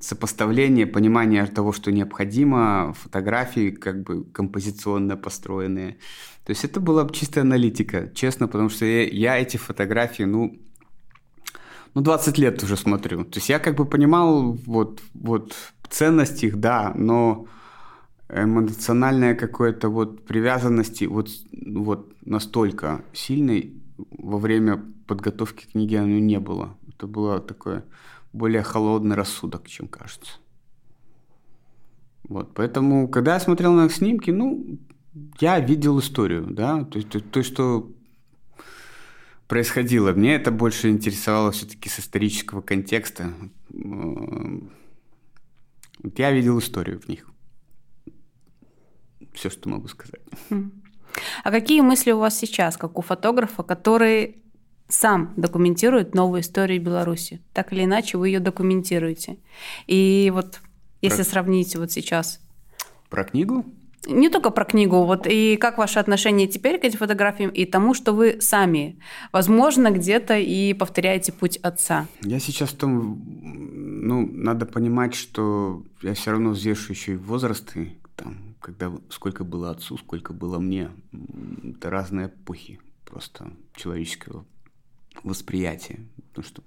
сопоставление, 0.00 0.86
понимание 0.86 1.46
того, 1.46 1.72
что 1.72 1.92
необходимо, 1.92 2.92
фотографии 2.92 3.70
как 3.70 4.02
бы 4.02 4.24
композиционно 4.24 5.16
построенные. 5.16 5.98
То 6.44 6.50
есть 6.50 6.64
это 6.64 6.80
была 6.80 7.08
чистая 7.08 7.42
аналитика, 7.42 8.10
честно, 8.14 8.46
потому 8.46 8.68
что 8.68 8.84
я, 8.84 9.02
я 9.02 9.38
эти 9.38 9.56
фотографии, 9.56 10.24
ну, 10.24 10.56
ну, 11.94 12.02
20 12.02 12.38
лет 12.38 12.62
уже 12.62 12.76
смотрю. 12.76 13.24
То 13.24 13.38
есть 13.38 13.48
я 13.48 13.58
как 13.58 13.76
бы 13.76 13.84
понимал 13.86 14.52
вот, 14.66 15.00
вот 15.14 15.56
ценность 15.88 16.44
их, 16.44 16.56
да, 16.56 16.92
но 16.94 17.46
эмоциональная 18.28 19.34
какое-то 19.34 19.88
вот 19.88 20.24
привязанности 20.26 21.04
вот, 21.04 21.30
вот 21.52 22.12
настолько 22.24 23.02
сильной 23.12 23.72
во 23.96 24.38
время 24.38 24.82
подготовки 25.06 25.66
книги 25.72 25.94
оно 25.94 26.18
не 26.18 26.38
было. 26.38 26.76
Это 26.88 27.06
было 27.06 27.40
такое 27.40 27.84
более 28.36 28.62
холодный 28.62 29.16
рассудок, 29.16 29.68
чем 29.68 29.88
кажется. 29.88 30.32
Вот, 32.24 32.54
поэтому, 32.54 33.08
когда 33.08 33.34
я 33.34 33.40
смотрел 33.40 33.72
на 33.72 33.88
снимки, 33.88 34.30
ну, 34.30 34.78
я 35.40 35.60
видел 35.60 35.98
историю, 35.98 36.46
да, 36.50 36.84
то 36.84 36.98
есть 36.98 37.08
то, 37.08 37.20
то 37.20 37.42
что 37.42 37.90
происходило. 39.46 40.12
Мне 40.12 40.34
это 40.34 40.50
больше 40.50 40.90
интересовало 40.90 41.52
все-таки 41.52 41.88
с 41.88 42.00
исторического 42.00 42.60
контекста. 42.62 43.32
Вот 46.02 46.18
я 46.18 46.32
видел 46.32 46.58
историю 46.58 47.00
в 47.00 47.08
них 47.08 47.26
все, 49.36 49.50
что 49.50 49.68
могу 49.68 49.88
сказать. 49.88 50.20
А 51.44 51.50
какие 51.50 51.80
мысли 51.80 52.10
у 52.10 52.18
вас 52.18 52.36
сейчас, 52.36 52.76
как 52.76 52.98
у 52.98 53.02
фотографа, 53.02 53.62
который 53.62 54.42
сам 54.88 55.32
документирует 55.36 56.14
новую 56.14 56.42
историю 56.42 56.80
Беларуси. 56.80 57.40
Так 57.52 57.72
или 57.72 57.84
иначе, 57.84 58.18
вы 58.18 58.28
ее 58.28 58.40
документируете. 58.40 59.38
И 59.86 60.30
вот 60.34 60.60
если 61.02 61.22
про... 61.22 61.24
сравнить 61.24 61.76
вот 61.76 61.90
сейчас. 61.90 62.40
Про 63.10 63.24
книгу? 63.24 63.64
Не 64.08 64.28
только 64.28 64.50
про 64.50 64.64
книгу, 64.64 65.02
вот 65.04 65.26
и 65.26 65.56
как 65.56 65.78
ваше 65.78 65.98
отношение 65.98 66.46
теперь 66.46 66.78
к 66.78 66.84
этим 66.84 66.98
фотографиям 66.98 67.50
и 67.50 67.64
тому, 67.64 67.92
что 67.92 68.12
вы 68.12 68.40
сами, 68.40 69.00
возможно, 69.32 69.90
где-то 69.90 70.38
и 70.38 70.74
повторяете 70.74 71.32
путь 71.32 71.56
отца. 71.56 72.06
Я 72.22 72.38
сейчас 72.38 72.70
в 72.70 72.76
том, 72.76 73.20
ну, 73.26 74.28
надо 74.32 74.64
понимать, 74.64 75.14
что 75.14 75.82
я 76.02 76.14
все 76.14 76.30
равно 76.30 76.50
взвешивающий 76.50 77.16
возрасты, 77.16 77.94
там, 78.14 78.54
когда 78.60 78.92
сколько 79.08 79.42
было 79.42 79.70
отцу, 79.70 79.98
сколько 79.98 80.32
было 80.32 80.60
мне, 80.60 80.90
это 81.64 81.90
разные 81.90 82.28
эпохи 82.28 82.78
просто 83.04 83.50
человеческого 83.74 84.44
восприятия. 85.26 86.00
Потому 86.28 86.44
что 86.44 86.62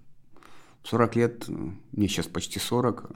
40 0.84 1.16
лет, 1.16 1.46
мне 1.48 2.08
сейчас 2.08 2.28
почти 2.28 2.60
40, 2.60 3.12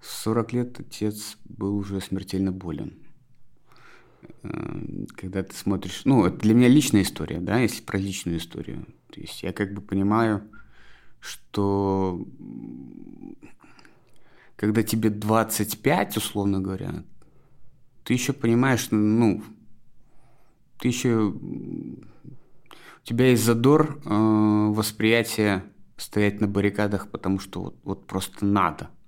40 0.00 0.52
лет 0.52 0.80
отец 0.80 1.36
был 1.44 1.76
уже 1.76 2.00
смертельно 2.00 2.52
болен. 2.52 2.94
Э, 4.42 5.06
когда 5.16 5.42
ты 5.42 5.54
смотришь... 5.54 6.02
Ну, 6.04 6.24
это 6.26 6.38
для 6.38 6.54
меня 6.54 6.68
личная 6.68 7.02
история, 7.02 7.40
да, 7.40 7.58
если 7.58 7.82
про 7.82 7.98
личную 7.98 8.38
историю. 8.38 8.86
То 9.10 9.20
есть 9.20 9.42
я 9.42 9.52
как 9.52 9.72
бы 9.72 9.80
понимаю, 9.80 10.48
что 11.20 12.26
когда 14.56 14.82
тебе 14.82 15.10
25, 15.10 16.16
условно 16.16 16.60
говоря, 16.60 17.04
ты 18.04 18.12
еще 18.12 18.32
понимаешь, 18.32 18.88
ну, 18.90 19.42
ты 20.78 20.88
еще... 20.88 21.34
У 23.04 23.06
тебя 23.06 23.30
есть 23.30 23.44
задор 23.44 24.00
э, 24.04 24.08
восприятия 24.08 25.64
стоять 25.96 26.40
на 26.40 26.48
баррикадах, 26.48 27.08
потому 27.08 27.38
что 27.38 27.60
вот, 27.60 27.76
вот 27.84 28.06
просто 28.06 28.44
надо– 28.44 28.90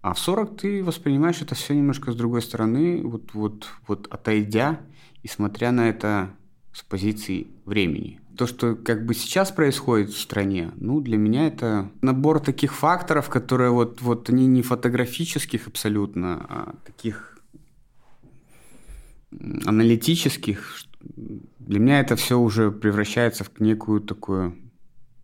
а 0.00 0.14
в 0.14 0.18
40 0.18 0.56
ты 0.56 0.84
воспринимаешь 0.84 1.42
это 1.42 1.54
все 1.54 1.74
немножко 1.74 2.12
с 2.12 2.16
другой 2.16 2.42
стороны, 2.42 3.02
вот, 3.02 3.34
вот, 3.34 3.68
вот 3.86 4.06
отойдя 4.10 4.80
и 5.22 5.28
смотря 5.28 5.72
на 5.72 5.88
это 5.88 6.30
с 6.72 6.82
позиции 6.82 7.48
времени. 7.64 8.20
То, 8.36 8.46
что 8.46 8.76
как 8.76 9.04
бы 9.04 9.14
сейчас 9.14 9.50
происходит 9.50 10.10
в 10.10 10.18
стране, 10.20 10.70
ну, 10.76 11.00
для 11.00 11.16
меня 11.16 11.48
это 11.48 11.90
набор 12.00 12.38
таких 12.38 12.72
факторов, 12.72 13.28
которые 13.28 13.70
вот, 13.70 14.00
вот 14.00 14.30
они 14.30 14.46
не 14.46 14.62
фотографических 14.62 15.66
абсолютно, 15.66 16.46
а 16.48 16.74
таких 16.86 17.36
аналитических. 19.66 20.76
Для 21.68 21.80
меня 21.80 22.00
это 22.00 22.16
все 22.16 22.38
уже 22.38 22.72
превращается 22.72 23.44
в 23.44 23.60
некую 23.60 24.00
такую 24.00 24.56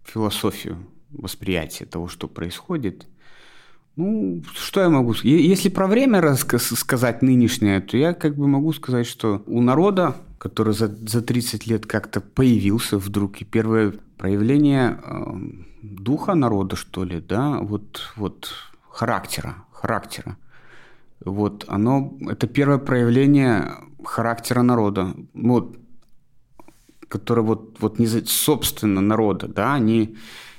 философию 0.04 0.76
восприятия 1.10 1.86
того, 1.86 2.08
что 2.08 2.28
происходит– 2.28 3.06
ну, 3.96 4.42
что 4.54 4.80
я 4.80 4.88
могу 4.88 5.14
сказать? 5.14 5.40
Если 5.40 5.68
про 5.68 5.86
время 5.86 6.34
сказать 6.34 7.22
нынешнее, 7.22 7.80
то 7.80 7.96
я 7.96 8.12
как 8.12 8.34
бы 8.34 8.48
могу 8.48 8.72
сказать, 8.72 9.06
что 9.06 9.42
у 9.46 9.60
народа, 9.60 10.16
который 10.38 10.74
за, 10.74 10.88
за 10.88 11.22
30 11.22 11.66
лет 11.68 11.86
как-то 11.86 12.20
появился 12.20 12.98
вдруг, 12.98 13.40
и 13.40 13.44
первое 13.44 13.94
проявление 14.18 14.98
э, 15.00 15.24
духа 15.82 16.34
народа, 16.34 16.74
что 16.74 17.04
ли, 17.04 17.20
да, 17.20 17.58
вот, 17.60 18.12
вот 18.16 18.52
характера, 18.90 19.64
характера. 19.70 20.36
Вот 21.24 21.64
оно, 21.68 22.18
это 22.28 22.48
первое 22.48 22.78
проявление 22.78 23.74
характера 24.04 24.62
народа, 24.62 25.14
вот, 25.34 25.76
который 27.08 27.44
вот, 27.44 27.76
вот 27.80 27.99
не 27.99 28.06
собственно 28.06 29.00
народа, 29.00 29.49
да, 29.49 29.78
не, 29.78 30.16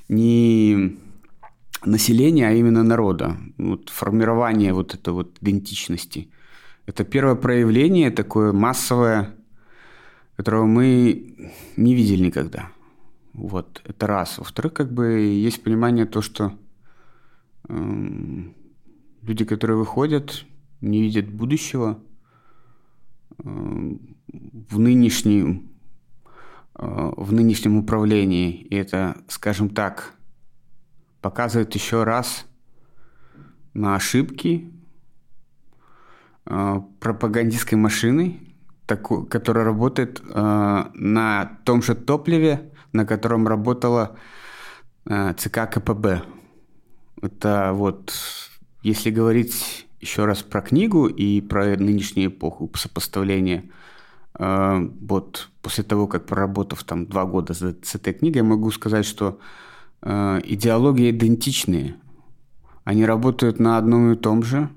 не 0.09 0.97
населения, 1.85 2.47
а 2.47 2.53
именно 2.53 2.83
народа. 2.83 3.37
Вот 3.57 3.89
формирование 3.89 4.73
вот 4.73 4.93
этой 4.93 5.13
вот 5.13 5.37
идентичности. 5.41 6.29
Это 6.85 7.03
первое 7.03 7.35
проявление 7.35 8.11
такое 8.11 8.51
массовое, 8.51 9.35
которого 10.35 10.65
мы 10.65 11.35
не 11.77 11.95
видели 11.95 12.25
никогда. 12.25 12.69
Вот, 13.33 13.81
это 13.85 14.07
раз. 14.07 14.37
Во-вторых, 14.37 14.73
как 14.73 14.93
бы 14.93 15.19
есть 15.19 15.63
понимание 15.63 16.05
то, 16.05 16.21
что 16.21 16.53
э, 17.67 18.43
люди, 19.23 19.45
которые 19.45 19.77
выходят, 19.77 20.45
не 20.81 21.01
видят 21.01 21.27
будущего 21.27 21.99
э, 23.39 23.43
в 23.43 24.79
нынешнем 24.79 25.74
в 26.77 27.31
нынешнем 27.31 27.77
управлении. 27.77 28.51
И 28.51 28.75
это, 28.75 29.17
скажем 29.27 29.69
так, 29.69 30.13
показывает 31.21 31.73
еще 31.73 32.03
раз 32.03 32.45
на 33.73 33.95
ошибки 33.95 34.71
э, 36.45 36.81
пропагандистской 36.99 37.77
машины, 37.77 38.39
которая 38.85 39.65
работает 39.65 40.21
э, 40.21 40.85
на 40.93 41.59
том 41.63 41.81
же 41.81 41.95
топливе, 41.95 42.71
на 42.93 43.05
котором 43.05 43.47
работала 43.47 44.17
э, 45.05 45.33
ЦК 45.37 45.69
КПБ. 45.71 46.23
Это 47.21 47.71
вот, 47.73 48.13
если 48.83 49.09
говорить 49.09 49.87
еще 50.01 50.25
раз 50.25 50.43
про 50.43 50.61
книгу 50.61 51.07
и 51.07 51.41
про 51.41 51.75
нынешнюю 51.77 52.29
эпоху 52.29 52.69
сопоставления, 52.75 53.63
э, 53.63 53.84
вот 54.37 55.49
после 55.61 55.83
того, 55.83 56.07
как 56.07 56.25
проработав 56.25 56.83
там 56.83 57.05
два 57.05 57.25
года 57.25 57.53
с 57.53 57.95
этой 57.95 58.13
книгой, 58.13 58.37
я 58.37 58.43
могу 58.43 58.69
сказать, 58.71 59.05
что 59.05 59.39
Э, 60.05 60.39
идеологии 60.43 61.09
идентичные. 61.09 61.95
Они 62.83 63.05
работают 63.05 63.59
на 63.59 63.77
одном 63.79 64.13
и 64.13 64.15
том 64.15 64.43
же, 64.43 64.69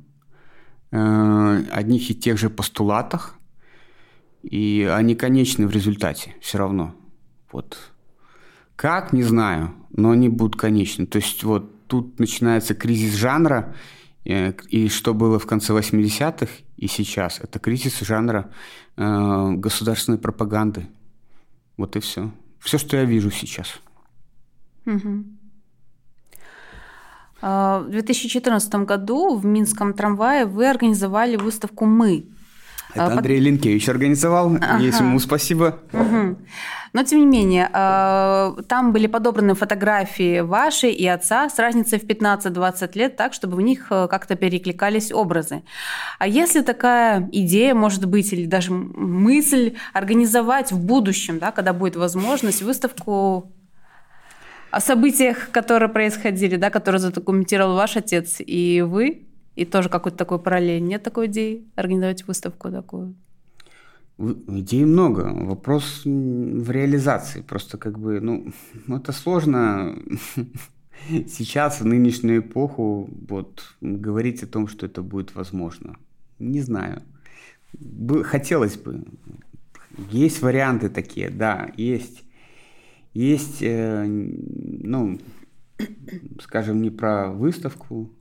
э, 0.91 1.63
одних 1.71 2.11
и 2.11 2.15
тех 2.15 2.39
же 2.39 2.49
постулатах, 2.49 3.35
и 4.43 4.91
они 4.91 5.15
конечны 5.15 5.67
в 5.67 5.71
результате 5.71 6.35
все 6.41 6.57
равно. 6.57 6.95
Вот. 7.53 7.77
Как, 8.75 9.13
не 9.13 9.23
знаю, 9.23 9.75
но 9.91 10.13
они 10.13 10.31
будут 10.31 10.57
конечны. 10.57 11.07
То 11.07 11.19
есть 11.19 11.45
вот 11.45 11.87
тут 11.89 12.19
начинается 12.19 12.75
кризис 12.75 13.15
жанра, 13.15 13.75
э, 13.75 13.98
и 14.25 14.89
что 14.89 15.15
было 15.15 15.39
в 15.39 15.47
конце 15.47 15.73
80-х 15.73 16.53
и 16.77 16.87
сейчас, 16.87 17.41
это 17.41 17.59
кризис 17.59 18.01
жанра 18.01 18.51
государственной 18.97 20.19
пропаганды. 20.19 20.87
Вот 21.77 21.97
и 21.97 22.01
все. 22.01 22.31
Все, 22.61 22.79
что 22.79 22.97
я 22.97 23.05
вижу 23.05 23.31
сейчас. 23.31 23.81
В 27.41 27.87
2014 27.89 28.75
году 28.85 29.37
в 29.37 29.47
Минском 29.47 29.95
трамвае 29.95 30.45
вы 30.45 30.69
организовали 30.69 31.37
выставку 31.37 31.87
«Мы». 31.87 32.27
Это 32.91 33.07
а, 33.07 33.17
Андрей 33.19 33.39
Под... 33.39 33.47
Линкевич 33.47 33.89
организовал, 33.89 34.57
ага. 34.57 34.79
есть 34.79 35.01
ему 35.01 35.19
спасибо. 35.19 35.81
Угу. 35.93 36.39
Но 36.95 37.03
тем 37.03 37.21
не 37.21 37.27
менее, 37.27 37.69
а, 37.73 38.57
там 38.67 38.93
были 38.93 39.07
подобраны 39.07 39.55
фотографии 39.55 40.41
вашей 40.41 40.93
и 40.93 41.07
отца 41.07 41.49
с 41.49 41.59
разницей 41.59 41.99
в 41.99 42.05
15-20 42.05 42.99
лет, 42.99 43.17
так, 43.17 43.35
чтобы 43.35 43.57
в 43.57 43.61
них 43.61 43.89
э, 43.91 44.09
как-то 44.09 44.37
перекликались 44.37 45.13
образы. 45.13 45.63
А 46.19 46.27
если 46.27 46.63
такая 46.63 47.29
идея, 47.31 47.75
может 47.75 48.07
быть, 48.07 48.33
или 48.33 48.47
даже 48.47 48.73
мысль 48.73 49.75
организовать 49.93 50.73
в 50.73 50.79
будущем, 50.79 51.39
да, 51.39 51.53
когда 51.53 51.73
будет 51.73 51.97
возможность, 51.97 52.63
выставку 52.63 53.53
о 54.71 54.81
событиях, 54.81 55.51
которые 55.51 55.89
происходили, 55.89 56.57
да, 56.57 56.71
которые 56.71 57.01
задокументировал 57.01 57.75
ваш 57.75 57.97
отец 57.97 58.37
и 58.39 58.83
вы, 58.87 59.28
и 59.59 59.65
тоже 59.65 59.89
какой-то 59.89 60.17
такой 60.17 60.39
параллель. 60.39 60.83
Нет 60.83 61.03
такой 61.03 61.27
идеи 61.27 61.65
организовать 61.75 62.27
выставку 62.29 62.71
такую? 62.71 63.15
Идей 64.19 64.85
много. 64.85 65.33
Вопрос 65.35 66.03
в 66.05 66.71
реализации. 66.71 67.43
Просто 67.43 67.77
как 67.77 67.99
бы, 67.99 68.21
ну, 68.21 68.53
это 68.97 69.11
сложно 69.13 69.99
сейчас, 71.29 71.81
в 71.81 71.87
нынешнюю 71.87 72.41
эпоху, 72.41 73.11
вот, 73.29 73.75
говорить 73.81 74.45
о 74.45 74.47
том, 74.47 74.69
что 74.69 74.87
это 74.87 75.03
будет 75.03 75.35
возможно. 75.35 75.97
Не 76.39 76.61
знаю. 76.61 77.03
Хотелось 78.23 78.77
бы. 78.77 79.05
Есть 80.13 80.41
варианты 80.41 80.89
такие, 80.89 81.31
да, 81.31 81.69
есть. 81.77 82.23
Есть, 83.13 83.59
э, 83.63 84.05
ну, 84.07 85.19
скажем, 86.41 86.81
не 86.81 86.91
про 86.91 87.33
выставку, 87.33 88.13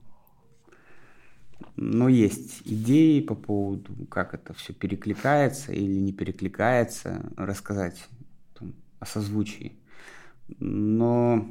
но 1.80 2.08
есть 2.08 2.62
идеи 2.64 3.20
по 3.20 3.36
поводу, 3.36 3.92
как 4.10 4.34
это 4.34 4.52
все 4.54 4.72
перекликается 4.72 5.72
или 5.72 6.00
не 6.00 6.12
перекликается, 6.12 7.30
рассказать 7.36 8.04
там, 8.58 8.74
о 8.98 9.06
созвучии. 9.06 9.72
Но, 10.58 11.46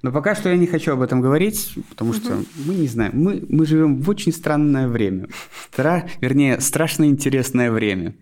но 0.00 0.12
пока 0.12 0.34
что 0.34 0.48
я 0.48 0.56
не 0.56 0.66
хочу 0.66 0.92
об 0.92 1.02
этом 1.02 1.20
говорить, 1.20 1.76
потому 1.90 2.10
угу. 2.10 2.18
что 2.18 2.42
мы 2.66 2.74
не 2.74 2.86
знаем. 2.86 3.12
Мы, 3.14 3.44
мы 3.46 3.66
живем 3.66 4.00
в 4.00 4.08
очень 4.08 4.32
странное 4.32 4.88
время. 4.88 5.28
Стра, 5.70 6.08
вернее, 6.22 6.58
страшно 6.60 7.04
интересное 7.04 7.70
время. 7.70 8.14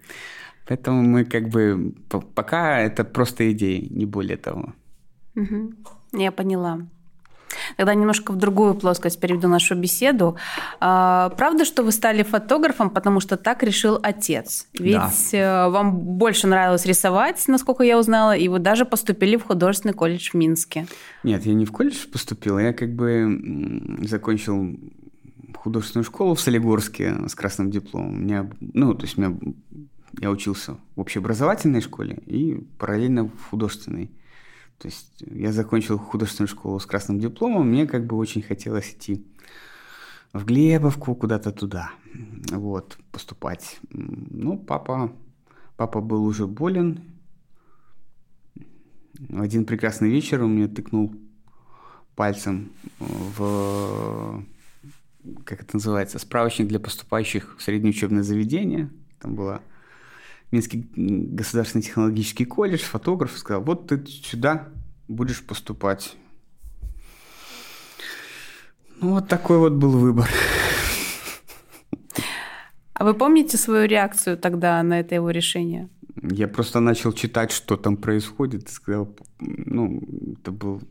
Поэтому 0.67 1.03
мы 1.03 1.25
как 1.25 1.49
бы 1.49 1.95
пока 2.35 2.81
это 2.81 3.05
просто 3.05 3.53
идеи, 3.53 3.87
не 3.91 4.07
более 4.07 4.37
того. 4.37 4.75
Угу. 5.37 5.75
Я 6.15 6.33
поняла. 6.33 6.81
Тогда 7.77 7.95
немножко 7.95 8.33
в 8.33 8.37
другую 8.37 8.75
плоскость 8.75 9.21
переведу 9.21 9.49
нашу 9.49 9.75
беседу. 9.75 10.37
А, 10.81 11.31
правда, 11.37 11.65
что 11.65 11.83
вы 11.83 11.93
стали 11.93 12.23
фотографом, 12.23 12.91
потому 12.91 13.21
что 13.21 13.37
так 13.37 13.63
решил 13.63 13.99
отец? 14.03 14.67
Ведь 14.79 14.95
да. 14.95 15.13
Э, 15.33 15.69
вам 15.69 15.97
больше 15.99 16.47
нравилось 16.47 16.87
рисовать, 16.87 17.43
насколько 17.49 17.83
я 17.83 17.99
узнала, 17.99 18.37
и 18.37 18.49
вы 18.49 18.59
даже 18.59 18.85
поступили 18.85 19.37
в 19.37 19.45
художественный 19.45 19.95
колледж 19.95 20.31
в 20.31 20.35
Минске. 20.35 20.87
Нет, 21.23 21.47
я 21.47 21.55
не 21.55 21.65
в 21.65 21.73
колледж 21.73 22.07
поступил, 22.13 22.59
я 22.59 22.73
как 22.73 22.95
бы 22.95 23.99
закончил 24.03 24.77
художественную 25.63 26.05
школу 26.05 26.35
в 26.35 26.41
Солигорске 26.41 27.15
с 27.29 27.35
красным 27.35 27.71
дипломом. 27.71 28.15
У 28.15 28.19
меня, 28.19 28.51
ну, 28.61 28.95
то 28.95 29.05
есть 29.05 29.17
у 29.17 29.21
меня, 29.21 29.37
я 30.21 30.31
учился 30.31 30.77
в 30.97 31.01
общеобразовательной 31.01 31.81
школе 31.81 32.19
и 32.27 32.67
параллельно 32.79 33.27
в 33.29 33.51
художественной. 33.51 34.11
То 34.83 34.89
есть 34.89 35.23
я 35.31 35.53
закончил 35.53 35.97
художественную 35.97 36.49
школу 36.49 36.81
с 36.81 36.87
красным 36.87 37.21
дипломом, 37.21 37.69
мне 37.69 37.87
как 37.87 38.05
бы 38.05 38.17
очень 38.17 38.43
хотелось 38.43 38.91
идти 38.91 39.25
в 40.33 40.45
Глебовку, 40.45 41.15
куда-то 41.15 41.53
туда, 41.53 41.93
вот, 42.51 42.99
поступать. 43.13 43.79
Ну, 43.91 44.59
папа, 44.59 45.13
папа 45.77 46.01
был 46.01 46.25
уже 46.25 46.49
болен. 46.49 47.01
В 49.15 49.41
один 49.41 49.67
прекрасный 49.67 50.11
вечер 50.11 50.43
он 50.43 50.57
мне 50.57 50.67
тыкнул 50.67 51.15
пальцем 52.17 52.73
в, 52.99 54.45
как 55.45 55.63
это 55.63 55.77
называется, 55.77 56.19
справочник 56.19 56.67
для 56.67 56.81
поступающих 56.81 57.55
в 57.57 57.63
среднее 57.63 57.91
учебное 57.91 58.25
заведение. 58.25 58.91
Там 59.21 59.37
было 59.37 59.63
Минский 60.53 60.87
государственный 60.95 61.83
технологический 61.83 62.45
колледж, 62.45 62.83
фотограф, 62.83 63.37
сказал, 63.37 63.63
вот 63.63 63.89
ты 63.89 64.05
сюда 64.07 64.69
будешь 65.09 65.43
поступать. 65.43 66.15
Ну, 69.01 69.15
вот 69.15 69.29
такой 69.29 69.59
вот 69.59 69.73
был 69.73 69.91
выбор. 69.91 70.29
А 72.93 73.05
вы 73.05 73.15
помните 73.15 73.57
свою 73.57 73.89
реакцию 73.89 74.37
тогда 74.37 74.81
на 74.83 75.01
это 75.01 75.17
его 75.17 75.31
решение? 75.31 75.89
Я 76.23 76.47
просто 76.47 76.79
начал 76.81 77.13
читать, 77.13 77.51
что 77.51 77.77
там 77.77 77.97
происходит, 77.97 78.69
и 78.69 78.73
сказал, 78.73 79.17
ну, 79.41 80.01
это 80.39 80.53
был 80.53 80.83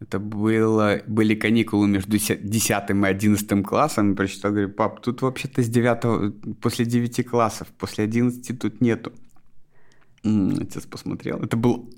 это 0.00 0.20
было, 0.20 1.02
были 1.06 1.34
каникулы 1.34 1.88
между 1.88 2.18
10 2.18 2.90
и 2.90 3.04
11 3.04 3.66
классом. 3.66 4.10
Я 4.10 4.16
прочитал, 4.16 4.52
говорю, 4.52 4.68
пап, 4.70 5.00
тут 5.00 5.22
вообще-то 5.22 5.62
с 5.62 5.68
9, 5.68 6.60
после 6.60 6.84
9 6.84 7.26
классов, 7.26 7.68
после 7.78 8.04
11 8.04 8.58
тут 8.60 8.80
нету. 8.80 9.12
Отец 10.22 10.86
посмотрел. 10.86 11.38
Это 11.42 11.56
был 11.56 11.90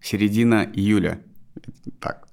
середина 0.00 0.68
июля. 0.74 1.20
Так. 2.00 2.28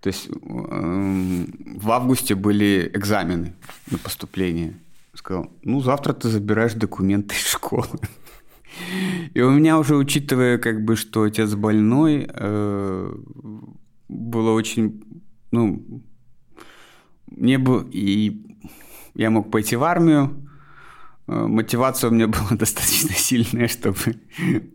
То 0.00 0.08
есть 0.08 0.28
э, 0.28 0.34
в 0.40 1.90
августе 1.90 2.34
были 2.34 2.90
экзамены 2.94 3.54
на 3.90 3.98
поступление. 3.98 4.74
Сказал, 5.14 5.50
ну, 5.62 5.80
завтра 5.80 6.12
ты 6.12 6.28
забираешь 6.28 6.74
документы 6.74 7.34
из 7.34 7.46
школы. 7.46 7.88
И 9.32 9.40
у 9.40 9.50
меня 9.50 9.78
уже, 9.78 9.96
учитывая, 9.96 10.58
как 10.58 10.84
бы, 10.84 10.96
что 10.96 11.22
отец 11.22 11.54
больной, 11.54 12.28
э, 12.28 13.14
было 14.08 14.52
очень, 14.52 15.02
ну, 15.50 16.02
мне 17.26 17.58
бы, 17.58 17.88
и 17.92 18.46
я 19.14 19.30
мог 19.30 19.50
пойти 19.50 19.76
в 19.76 19.84
армию, 19.84 20.48
э, 21.28 21.32
мотивация 21.32 22.10
у 22.10 22.12
меня 22.12 22.26
была 22.36 22.50
достаточно 22.50 23.14
сильная, 23.14 23.68
чтобы 23.68 23.96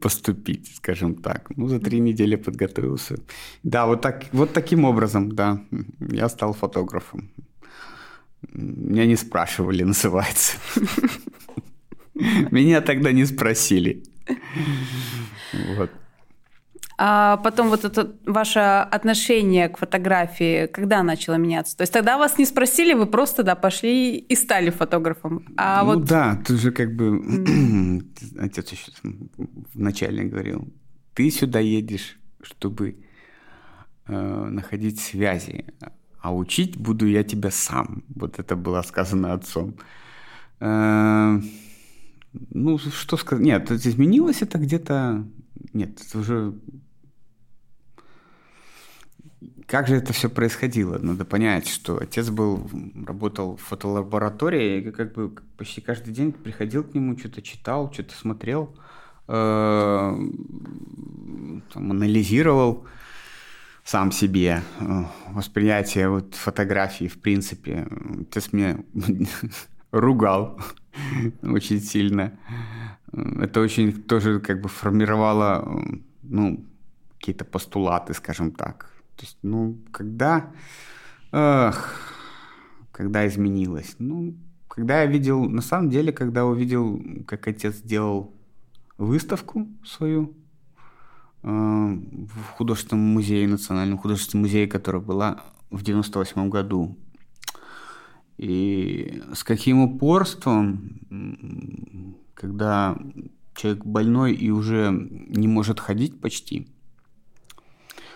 поступить, 0.01 0.75
скажем 0.75 1.15
так. 1.15 1.49
Ну, 1.55 1.67
за 1.67 1.79
три 1.79 1.99
недели 1.99 2.35
подготовился. 2.35 3.15
Да, 3.63 3.85
вот, 3.85 4.01
так, 4.01 4.25
вот 4.31 4.53
таким 4.53 4.85
образом, 4.85 5.31
да, 5.31 5.63
я 5.99 6.29
стал 6.29 6.53
фотографом. 6.53 7.31
Меня 8.53 9.05
не 9.05 9.15
спрашивали, 9.15 9.83
называется. 9.85 10.57
Меня 12.51 12.81
тогда 12.81 13.11
не 13.11 13.25
спросили. 13.25 14.03
Вот. 15.77 15.91
А 17.03 17.37
потом 17.37 17.69
вот 17.69 17.83
это 17.83 18.11
ваше 18.27 18.59
отношение 18.59 19.69
к 19.69 19.77
фотографии, 19.77 20.67
когда 20.67 21.01
начало 21.01 21.33
меняться? 21.33 21.75
То 21.75 21.81
есть 21.81 21.93
тогда 21.93 22.15
вас 22.15 22.37
не 22.37 22.45
спросили, 22.45 22.93
вы 22.93 23.07
просто 23.07 23.41
да, 23.41 23.55
пошли 23.55 24.17
и 24.17 24.35
стали 24.35 24.69
фотографом. 24.69 25.43
А 25.57 25.83
ну 25.83 25.95
вот... 25.95 26.05
да, 26.05 26.39
ты 26.45 26.57
же 26.57 26.71
как 26.71 26.95
бы... 26.95 28.03
Отец 28.39 28.71
еще 28.71 28.91
вначале 29.73 30.25
говорил, 30.25 30.71
ты 31.15 31.31
сюда 31.31 31.59
едешь, 31.59 32.19
чтобы 32.43 32.97
э, 34.07 34.49
находить 34.51 34.99
связи, 34.99 35.65
а 36.21 36.35
учить 36.35 36.77
буду 36.77 37.07
я 37.07 37.23
тебя 37.23 37.49
сам. 37.49 38.03
Вот 38.15 38.37
это 38.37 38.55
было 38.55 38.83
сказано 38.83 39.33
отцом. 39.33 39.73
Э, 40.59 41.41
ну, 42.51 42.77
что 42.77 43.17
сказать? 43.17 43.43
Нет, 43.43 43.71
изменилось 43.71 44.43
это 44.43 44.59
где-то... 44.59 45.25
Нет, 45.73 45.99
это 46.07 46.19
уже 46.19 46.53
как 49.71 49.87
же 49.87 49.95
это 49.95 50.11
все 50.11 50.29
происходило? 50.29 50.97
Надо 50.97 51.23
понять, 51.23 51.65
что 51.65 51.97
отец 51.97 52.29
был, 52.29 52.69
работал 53.07 53.55
в 53.55 53.61
фотолаборатории, 53.61 54.81
и 54.81 54.91
как 54.91 55.13
бы 55.13 55.33
почти 55.55 55.79
каждый 55.79 56.13
день 56.13 56.33
приходил 56.33 56.83
к 56.83 56.93
нему, 56.93 57.17
что-то 57.17 57.41
читал, 57.41 57.89
что-то 57.93 58.13
смотрел, 58.13 58.75
э, 59.29 59.31
там, 61.73 61.91
анализировал 61.91 62.85
сам 63.85 64.11
себе 64.11 64.61
э, 64.81 65.03
восприятие 65.29 66.09
вот 66.09 66.35
фотографии, 66.35 67.07
в 67.07 67.21
принципе. 67.21 67.87
Отец 68.23 68.51
меня 68.51 68.77
ругал 69.91 70.59
очень 71.43 71.79
сильно. 71.79 72.37
Это 73.13 73.61
очень 73.61 74.03
тоже 74.03 74.41
как 74.41 74.59
бы 74.59 74.67
формировало, 74.67 75.81
ну, 76.23 76.61
какие-то 77.17 77.45
постулаты, 77.45 78.13
скажем 78.13 78.51
так, 78.51 78.91
то 79.15 79.25
есть, 79.25 79.37
ну, 79.43 79.77
когда... 79.91 80.51
Эх, 81.31 81.99
когда 82.91 83.27
изменилось? 83.27 83.95
Ну, 83.99 84.35
когда 84.67 85.01
я 85.01 85.05
видел... 85.05 85.47
На 85.49 85.61
самом 85.61 85.89
деле, 85.89 86.11
когда 86.11 86.45
увидел, 86.45 87.01
как 87.27 87.47
отец 87.47 87.81
делал 87.81 88.33
выставку 88.97 89.67
свою 89.85 90.35
э, 91.43 91.47
в 91.47 92.45
художественном 92.55 93.05
музее, 93.05 93.47
Национальном 93.47 93.97
художественном 93.97 94.43
музее, 94.43 94.67
которая 94.67 95.01
была 95.01 95.43
в 95.69 95.83
98 95.83 96.49
году. 96.49 96.97
И 98.37 99.21
с 99.33 99.43
каким 99.43 99.81
упорством, 99.81 100.99
когда 102.33 102.97
человек 103.53 103.85
больной 103.85 104.33
и 104.33 104.49
уже 104.49 104.89
не 104.91 105.47
может 105.47 105.79
ходить 105.79 106.19
почти– 106.19 106.67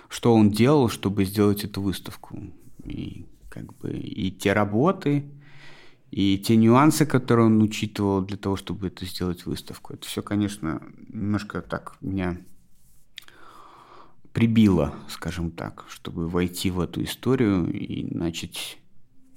что 0.09 0.33
он 0.33 0.51
делал, 0.51 0.89
чтобы 0.89 1.25
сделать 1.25 1.63
эту 1.63 1.81
выставку. 1.81 2.39
И 2.83 3.25
как 3.49 3.75
бы 3.77 3.91
и 3.91 4.31
те 4.31 4.53
работы, 4.53 5.25
и 6.11 6.37
те 6.37 6.55
нюансы, 6.55 7.05
которые 7.05 7.47
он 7.47 7.61
учитывал 7.61 8.21
для 8.21 8.37
того, 8.37 8.55
чтобы 8.55 8.87
это 8.87 9.05
сделать 9.05 9.45
выставку. 9.45 9.93
Это 9.93 10.07
все, 10.07 10.21
конечно, 10.21 10.81
немножко 11.09 11.61
так 11.61 11.97
меня 12.01 12.37
прибило, 14.33 14.93
скажем 15.09 15.51
так, 15.51 15.85
чтобы 15.87 16.27
войти 16.27 16.69
в 16.69 16.81
эту 16.81 17.03
историю 17.03 17.71
и 17.71 18.03
начать 18.13 18.77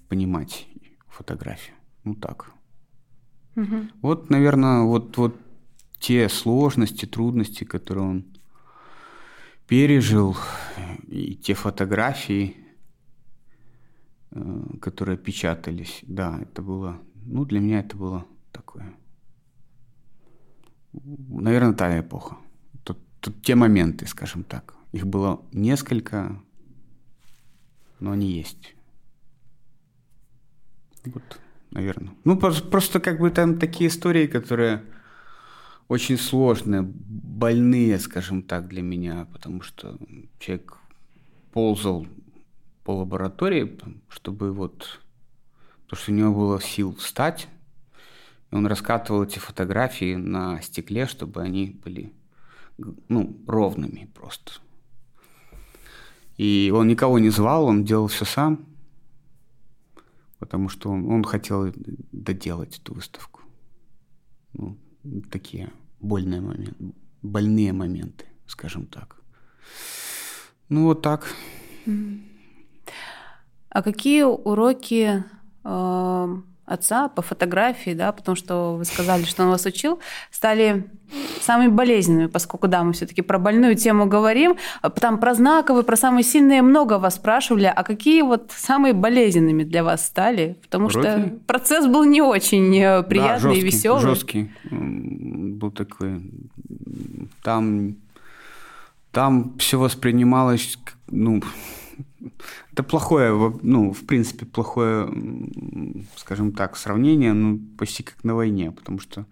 понимать 0.08 0.66
фотографию. 1.06 1.76
Ну 2.04 2.14
так. 2.14 2.50
Угу. 3.56 3.76
Вот, 4.02 4.30
наверное, 4.30 4.82
вот, 4.82 5.16
вот 5.16 5.36
те 5.98 6.28
сложности, 6.28 7.06
трудности, 7.06 7.64
которые 7.64 8.06
он 8.06 8.24
пережил, 9.68 10.36
и 11.06 11.36
те 11.36 11.54
фотографии, 11.54 12.56
э, 14.30 14.62
которые 14.80 15.18
печатались, 15.18 16.00
да, 16.02 16.38
это 16.40 16.62
было, 16.62 17.00
ну, 17.26 17.44
для 17.44 17.60
меня 17.60 17.80
это 17.80 17.96
было 17.96 18.26
такое, 18.50 18.96
наверное, 20.92 21.74
та 21.74 22.00
эпоха. 22.00 22.38
Тут, 22.82 22.98
тут 23.20 23.42
те 23.42 23.54
моменты, 23.54 24.06
скажем 24.06 24.42
так. 24.42 24.74
Их 24.92 25.06
было 25.06 25.42
несколько, 25.52 26.42
но 28.00 28.12
они 28.12 28.32
есть. 28.32 28.74
Вот, 31.04 31.40
наверное. 31.70 32.14
Ну, 32.24 32.38
просто 32.38 33.00
как 33.00 33.20
бы 33.20 33.30
там 33.30 33.58
такие 33.58 33.88
истории, 33.88 34.26
которые 34.26 34.82
очень 35.88 36.18
сложные, 36.18 36.82
больные, 36.82 37.98
скажем 37.98 38.42
так, 38.42 38.68
для 38.68 38.82
меня, 38.82 39.26
потому 39.32 39.62
что 39.62 39.98
человек 40.38 40.76
ползал 41.52 42.06
по 42.84 42.98
лаборатории, 42.98 43.78
чтобы 44.08 44.52
вот, 44.52 45.00
то, 45.86 45.96
что 45.96 46.12
у 46.12 46.14
него 46.14 46.34
было 46.34 46.60
сил 46.60 46.94
встать 46.94 47.48
И 48.50 48.54
он 48.54 48.66
раскатывал 48.66 49.24
эти 49.24 49.38
фотографии 49.38 50.14
на 50.14 50.60
стекле, 50.60 51.06
чтобы 51.06 51.42
они 51.42 51.78
были 51.82 52.12
ну, 53.08 53.36
ровными 53.46 54.10
просто. 54.14 54.52
И 56.36 56.72
он 56.74 56.86
никого 56.86 57.18
не 57.18 57.30
звал, 57.30 57.64
он 57.64 57.84
делал 57.84 58.06
все 58.06 58.24
сам, 58.24 58.64
потому 60.38 60.68
что 60.68 60.90
он, 60.90 61.10
он 61.10 61.24
хотел 61.24 61.72
доделать 62.12 62.78
эту 62.78 62.94
выставку. 62.94 63.40
Ну, 64.52 64.78
такие 65.30 65.70
больные 66.00 66.40
моменты, 66.40 66.94
больные 67.22 67.72
моменты, 67.72 68.26
скажем 68.46 68.86
так. 68.86 69.16
Ну, 70.68 70.84
вот 70.84 71.02
так. 71.02 71.26
А 73.70 73.82
какие 73.82 74.22
уроки 74.22 75.24
э, 75.64 76.36
отца 76.68 77.08
по 77.08 77.22
фотографии, 77.22 77.94
да, 77.94 78.12
потому 78.12 78.36
что 78.36 78.76
вы 78.76 78.84
сказали, 78.84 79.24
что 79.24 79.42
он 79.42 79.50
вас 79.50 79.64
учил, 79.66 79.98
стали 80.30 80.86
самыми 81.40 81.68
болезненными, 81.68 82.26
поскольку, 82.26 82.68
да, 82.68 82.82
мы 82.82 82.92
все-таки 82.92 83.22
про 83.22 83.38
больную 83.38 83.74
тему 83.74 84.06
говорим. 84.06 84.56
Там 85.00 85.18
про 85.18 85.34
знаковые, 85.34 85.84
про 85.84 85.96
самые 85.96 86.22
сильные 86.22 86.62
много 86.62 86.98
вас 86.98 87.16
спрашивали. 87.16 87.72
А 87.74 87.82
какие 87.82 88.22
вот 88.22 88.52
самые 88.56 88.92
болезненными 88.92 89.64
для 89.64 89.82
вас 89.84 90.04
стали? 90.04 90.56
Потому 90.62 90.86
Уроки? 90.86 91.00
что 91.00 91.38
процесс 91.46 91.86
был 91.86 92.04
не 92.04 92.22
очень 92.22 92.76
э, 92.76 93.02
приятный 93.02 93.34
да, 93.34 93.38
жесткий, 93.38 93.60
и 93.60 93.64
веселый. 93.64 94.02
жесткий. 94.02 94.50
Был 94.70 95.70
такой... 95.70 96.20
Там, 97.42 97.96
там 99.12 99.54
все 99.58 99.78
воспринималось, 99.78 100.78
ну, 101.06 101.42
это 102.78 102.88
плохое, 102.88 103.52
ну, 103.62 103.92
в 103.92 104.06
принципе, 104.06 104.46
плохое, 104.46 105.08
скажем 106.16 106.52
так, 106.52 106.76
сравнение, 106.76 107.32
ну, 107.32 107.58
почти 107.76 108.04
как 108.04 108.22
на 108.22 108.36
войне, 108.36 108.70
потому 108.70 109.00
что 109.00 109.26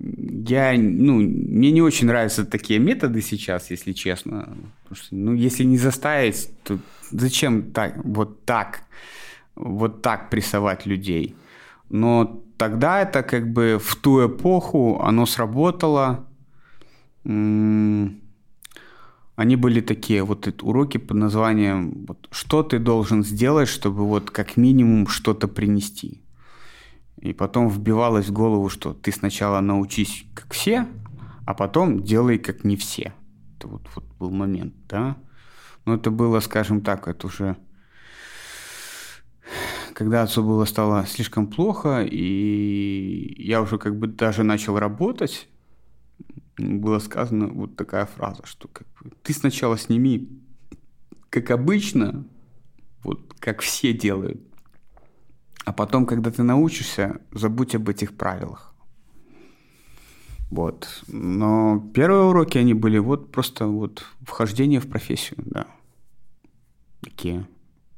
я, 0.00 0.72
ну, 0.76 1.20
мне 1.20 1.70
не 1.70 1.80
очень 1.80 2.08
нравятся 2.08 2.44
такие 2.44 2.80
методы 2.80 3.22
сейчас, 3.22 3.70
если 3.70 3.92
честно. 3.92 4.56
Потому 4.82 4.96
что, 4.96 5.14
ну, 5.14 5.32
если 5.32 5.62
не 5.62 5.78
заставить, 5.78 6.50
то 6.64 6.78
зачем 7.12 7.70
так, 7.70 8.04
вот 8.04 8.44
так, 8.44 8.80
вот 9.54 10.02
так 10.02 10.28
прессовать 10.28 10.86
людей? 10.86 11.36
Но 11.88 12.42
тогда 12.56 13.00
это 13.00 13.22
как 13.22 13.52
бы 13.52 13.78
в 13.80 13.94
ту 13.94 14.26
эпоху 14.26 15.00
оно 15.00 15.24
сработало. 15.24 16.26
Они 19.36 19.54
были 19.54 19.82
такие 19.82 20.24
вот 20.24 20.62
уроки 20.62 20.96
под 20.96 21.18
названием 21.18 22.06
вот, 22.08 22.26
«Что 22.30 22.62
ты 22.62 22.78
должен 22.78 23.22
сделать, 23.22 23.68
чтобы 23.68 24.06
вот 24.06 24.30
как 24.30 24.56
минимум 24.56 25.06
что-то 25.06 25.46
принести?» 25.46 26.22
И 27.18 27.34
потом 27.34 27.68
вбивалось 27.68 28.28
в 28.28 28.32
голову, 28.32 28.70
что 28.70 28.94
ты 28.94 29.12
сначала 29.12 29.60
научись 29.60 30.26
как 30.34 30.54
все, 30.54 30.86
а 31.44 31.54
потом 31.54 32.02
делай 32.02 32.38
как 32.38 32.64
не 32.64 32.76
все. 32.76 33.12
Это 33.56 33.68
вот, 33.68 33.82
вот 33.94 34.04
был 34.18 34.30
момент, 34.30 34.74
да. 34.88 35.16
Но 35.84 35.94
это 35.94 36.10
было, 36.10 36.40
скажем 36.40 36.80
так, 36.80 37.06
это 37.06 37.26
уже 37.26 37.56
когда 39.94 40.22
отцу 40.22 40.42
было 40.42 40.66
стало 40.66 41.06
слишком 41.06 41.46
плохо, 41.46 42.02
и 42.02 43.34
я 43.38 43.62
уже 43.62 43.78
как 43.78 43.98
бы 43.98 44.08
даже 44.08 44.42
начал 44.42 44.78
работать, 44.78 45.48
было 46.58 46.98
сказано 46.98 47.48
вот 47.48 47.76
такая 47.76 48.04
фраза, 48.04 48.42
что 48.44 48.68
как 48.68 48.86
ты 49.22 49.32
сначала 49.32 49.78
сними, 49.78 50.28
как 51.30 51.50
обычно, 51.50 52.24
вот 53.02 53.34
как 53.38 53.60
все 53.60 53.92
делают, 53.92 54.40
а 55.64 55.72
потом, 55.72 56.06
когда 56.06 56.30
ты 56.30 56.42
научишься, 56.42 57.20
забудь 57.32 57.74
об 57.74 57.88
этих 57.88 58.16
правилах. 58.16 58.74
Вот. 60.50 61.02
Но 61.08 61.90
первые 61.92 62.22
уроки, 62.22 62.58
они 62.58 62.74
были 62.74 62.98
вот 62.98 63.32
просто 63.32 63.66
вот 63.66 64.04
вхождение 64.22 64.80
в 64.80 64.88
профессию, 64.88 65.42
да. 65.44 65.66
Такие, 67.00 67.46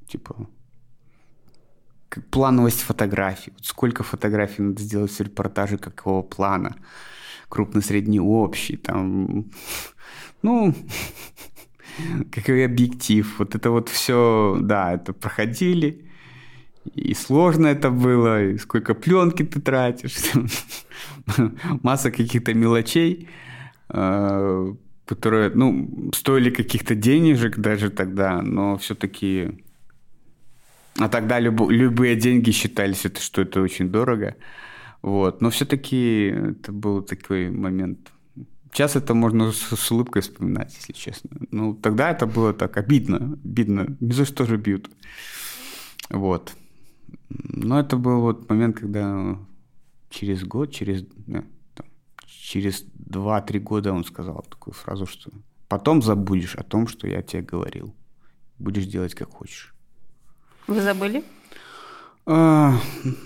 типа, 0.06 0.48
как 2.08 2.26
плановость 2.28 2.80
фотографий. 2.80 3.52
Вот 3.52 3.66
сколько 3.66 4.02
фотографий 4.02 4.62
надо 4.62 4.82
сделать 4.82 5.12
в 5.12 5.20
репортаже, 5.20 5.76
какого 5.76 6.22
плана. 6.22 6.76
Крупный, 7.48 7.82
средний, 7.82 8.20
общий, 8.20 8.76
там, 8.76 9.46
ну, 10.42 10.74
какой 12.30 12.64
объектив. 12.64 13.38
Вот 13.38 13.54
это 13.54 13.70
вот 13.70 13.88
все, 13.88 14.58
да, 14.60 14.94
это 14.94 15.12
проходили 15.12 16.08
и 16.94 17.14
сложно 17.14 17.66
это 17.66 17.90
было, 17.90 18.44
и 18.44 18.58
сколько 18.58 18.94
пленки 18.94 19.42
ты 19.44 19.60
тратишь, 19.60 20.16
масса 21.82 22.10
каких-то 22.10 22.54
мелочей, 22.54 23.28
э, 23.90 24.74
которые, 25.04 25.50
ну, 25.54 26.10
стоили 26.14 26.50
каких-то 26.50 26.94
денежек 26.94 27.58
даже 27.58 27.90
тогда, 27.90 28.42
но 28.42 28.76
все-таки... 28.78 29.64
А 30.98 31.08
тогда 31.08 31.38
люб, 31.38 31.70
любые 31.70 32.16
деньги 32.16 32.50
считались, 32.50 33.04
это, 33.04 33.20
что 33.20 33.42
это 33.42 33.60
очень 33.60 33.88
дорого. 33.88 34.34
Вот. 35.02 35.40
Но 35.40 35.50
все-таки 35.50 36.26
это 36.26 36.72
был 36.72 37.02
такой 37.02 37.50
момент. 37.50 38.12
Сейчас 38.72 38.96
это 38.96 39.14
можно 39.14 39.50
с, 39.52 39.76
с 39.76 39.90
улыбкой 39.90 40.22
вспоминать, 40.22 40.74
если 40.74 40.92
честно. 40.92 41.30
Ну, 41.50 41.74
тогда 41.74 42.10
это 42.10 42.26
было 42.26 42.52
так 42.52 42.76
обидно. 42.76 43.38
Обидно. 43.44 43.96
Ни 44.00 44.12
за 44.12 44.24
что 44.24 44.44
же 44.44 44.56
бьют. 44.56 44.90
Вот. 46.10 46.54
Но 47.28 47.80
это 47.80 47.96
был 47.96 48.20
вот 48.20 48.48
момент, 48.48 48.78
когда 48.78 49.38
через 50.10 50.44
год, 50.44 50.72
через, 50.72 51.02
да, 51.26 51.44
там, 51.74 51.86
через 52.26 52.84
2-3 53.08 53.58
года 53.60 53.92
он 53.92 54.04
сказал 54.04 54.44
такую 54.48 54.74
фразу, 54.74 55.06
что 55.06 55.30
потом 55.68 56.02
забудешь 56.02 56.56
о 56.56 56.62
том, 56.62 56.88
что 56.88 57.06
я 57.06 57.22
тебе 57.22 57.42
говорил. 57.42 57.94
Будешь 58.58 58.86
делать, 58.86 59.14
как 59.14 59.30
хочешь. 59.30 59.74
Вы 60.66 60.80
забыли? 60.80 61.24
А, 62.26 62.78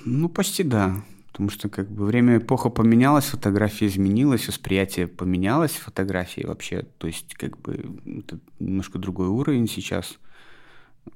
ну, 0.04 0.28
почти 0.28 0.62
да. 0.62 1.02
Потому 1.32 1.50
что 1.50 1.68
как 1.68 1.90
бы 1.90 2.04
время 2.04 2.36
эпоха 2.36 2.68
поменялась, 2.68 3.24
фотография 3.24 3.86
изменилась, 3.86 4.48
восприятие 4.48 5.06
поменялось 5.06 5.72
фотографии 5.72 6.44
вообще. 6.46 6.82
То 6.98 7.06
есть 7.06 7.34
как 7.34 7.58
бы 7.58 7.98
это 8.04 8.38
немножко 8.58 8.98
другой 8.98 9.28
уровень 9.28 9.68
сейчас– 9.68 10.18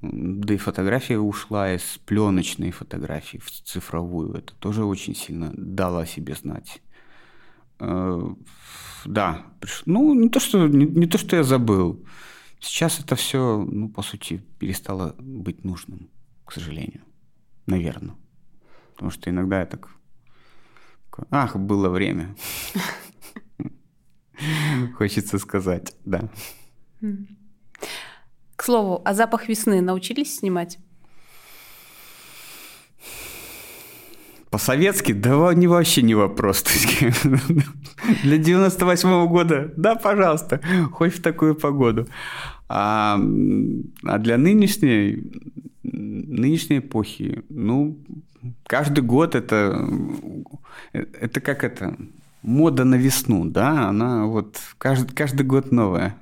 да 0.01 0.55
и 0.55 0.57
фотография 0.57 1.19
ушла 1.19 1.73
из 1.73 1.99
пленочной 2.05 2.71
фотографии 2.71 3.39
в 3.39 3.51
цифровую. 3.51 4.35
Это 4.35 4.55
тоже 4.55 4.85
очень 4.85 5.15
сильно 5.15 5.53
дало 5.55 6.01
о 6.01 6.07
себе 6.07 6.35
знать. 6.35 6.83
Э, 7.79 8.35
да, 9.05 9.47
ну 9.85 10.15
не 10.15 10.29
то, 10.29 10.41
что, 10.41 10.67
не, 10.67 10.87
не 10.87 11.07
то, 11.07 11.19
что 11.19 11.37
я 11.37 11.43
забыл. 11.43 12.05
Сейчас 12.59 13.01
это 13.01 13.15
все, 13.17 13.65
ну, 13.71 13.89
по 13.89 14.03
сути, 14.03 14.43
перестало 14.59 15.15
быть 15.19 15.63
нужным, 15.65 16.09
к 16.45 16.53
сожалению. 16.53 17.03
Наверное. 17.67 18.17
Потому 18.95 19.11
что 19.11 19.31
иногда 19.31 19.61
я 19.61 19.67
так... 19.67 19.89
Ах, 21.31 21.57
было 21.57 21.89
время. 21.89 22.35
Хочется 24.97 25.39
сказать, 25.39 25.95
да. 26.05 26.29
К 28.57 28.63
слову, 28.63 29.03
а 29.05 29.15
запах 29.15 29.49
весны 29.49 29.81
научились 29.81 30.37
снимать? 30.39 30.79
По-советски? 34.51 35.13
Да 35.13 35.53
не 35.55 35.67
вообще 35.67 36.03
не 36.03 36.15
вопрос. 36.15 36.65
Для 38.23 38.39
98 38.39 39.09
-го 39.09 39.29
года, 39.29 39.73
да, 39.77 39.97
пожалуйста, 39.97 40.61
хоть 40.93 41.15
в 41.15 41.23
такую 41.23 41.55
погоду. 41.55 42.07
А, 42.69 43.21
а 44.05 44.19
для 44.19 44.39
нынешней, 44.39 45.31
нынешней 45.83 46.79
эпохи, 46.79 47.43
ну, 47.49 47.99
каждый 48.67 49.05
год 49.05 49.35
это, 49.35 49.89
это 50.93 51.41
как 51.41 51.65
это, 51.65 51.97
мода 52.43 52.85
на 52.85 52.95
весну, 52.97 53.45
да, 53.45 53.89
она 53.89 54.27
вот 54.27 54.61
каждый, 54.79 55.15
каждый 55.15 55.45
год 55.45 55.73
новая 55.73 56.17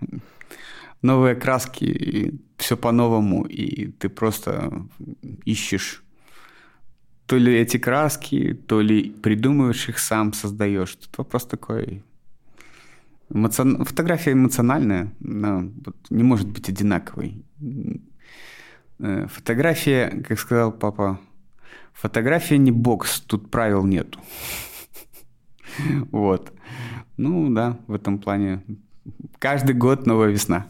новые 1.05 1.35
краски, 1.35 1.85
и 1.85 2.41
все 2.57 2.77
по-новому, 2.77 3.45
и 3.45 3.89
ты 3.89 4.09
просто 4.09 4.87
ищешь 5.45 6.03
то 7.27 7.37
ли 7.37 7.55
эти 7.55 7.77
краски, 7.77 8.55
то 8.55 8.81
ли 8.81 9.11
придумываешь 9.11 9.89
их 9.89 9.99
сам, 9.99 10.33
создаешь. 10.33 10.95
Тут 10.97 11.19
вопрос 11.19 11.47
такой... 11.47 12.03
Эмоцион... 13.31 13.85
Фотография 13.85 14.33
эмоциональная, 14.33 15.13
но 15.21 15.71
не 16.11 16.23
может 16.23 16.49
быть 16.49 16.69
одинаковой. 16.69 17.45
Э, 18.99 19.27
фотография, 19.31 20.23
как 20.27 20.39
сказал 20.39 20.73
папа, 20.73 21.19
фотография 21.95 22.59
не 22.59 22.71
бокс, 22.71 23.21
тут 23.21 23.51
правил 23.51 23.85
нету. 23.87 24.21
Вот. 26.13 26.53
Ну 27.17 27.49
да, 27.53 27.79
в 27.87 27.95
этом 27.95 28.19
плане 28.19 28.63
Каждый 29.39 29.75
год 29.75 30.07
новая 30.07 30.31
весна. 30.31 30.67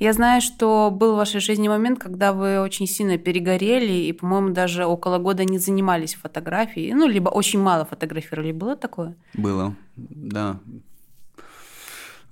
Я 0.00 0.12
знаю, 0.12 0.40
что 0.40 0.90
был 0.90 1.14
в 1.14 1.16
вашей 1.16 1.40
жизни 1.40 1.68
момент, 1.68 2.00
когда 2.00 2.32
вы 2.32 2.60
очень 2.60 2.86
сильно 2.86 3.16
перегорели 3.16 3.92
и, 3.92 4.12
по-моему, 4.12 4.50
даже 4.50 4.86
около 4.86 5.18
года 5.18 5.44
не 5.44 5.58
занимались 5.58 6.14
фотографией, 6.14 6.94
ну, 6.94 7.06
либо 7.06 7.28
очень 7.28 7.60
мало 7.60 7.84
фотографировали. 7.84 8.52
Было 8.52 8.74
такое? 8.74 9.14
Было, 9.34 9.76
да. 9.96 10.58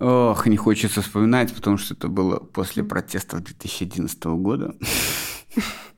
Ох, 0.01 0.47
не 0.47 0.57
хочется 0.57 1.03
вспоминать, 1.03 1.55
потому 1.55 1.77
что 1.77 1.95
это 1.95 2.09
было 2.09 2.39
после 2.39 2.83
протестов 2.83 3.45
2011 3.45 4.25
года. 4.25 4.75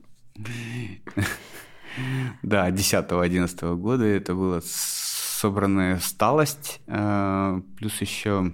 Да, 2.43 2.69
10-11 2.69 3.75
года 3.77 4.03
это 4.03 4.35
была 4.35 4.61
собранная 4.63 5.99
сталость, 5.99 6.81
э, 6.87 7.61
плюс 7.77 8.01
еще 8.01 8.53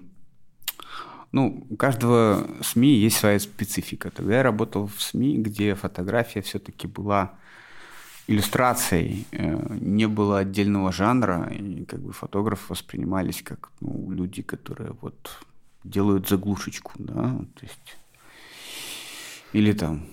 ну, 1.32 1.65
у 1.70 1.76
каждого 1.78 2.48
СМИ 2.62 2.89
есть 2.89 3.17
своя 3.17 3.39
специфика. 3.39 4.12
Тогда 4.12 4.38
я 4.38 4.44
работал 4.44 4.88
в 4.88 5.02
СМИ, 5.02 5.38
где 5.38 5.76
фотография 5.76 6.41
все-таки 6.41 6.88
была 6.88 7.34
иллюстрацией, 8.28 9.26
э, 9.32 9.78
не 9.80 10.08
было 10.08 10.39
отдельного 10.39 10.91
жанра, 10.91 11.50
и 11.52 11.86
как 11.86 12.02
бы 12.02 12.12
фотографы 12.12 12.65
воспринимались 12.70 13.41
как 13.41 13.72
ну, 13.80 14.12
люди, 14.12 14.41
которые 14.41 14.94
вот 15.02 15.39
делают 15.84 16.28
заглушечку, 16.28 16.91
да, 16.98 17.13
то 17.56 17.63
есть 17.63 17.98
или 19.54 19.74
там 19.74 20.06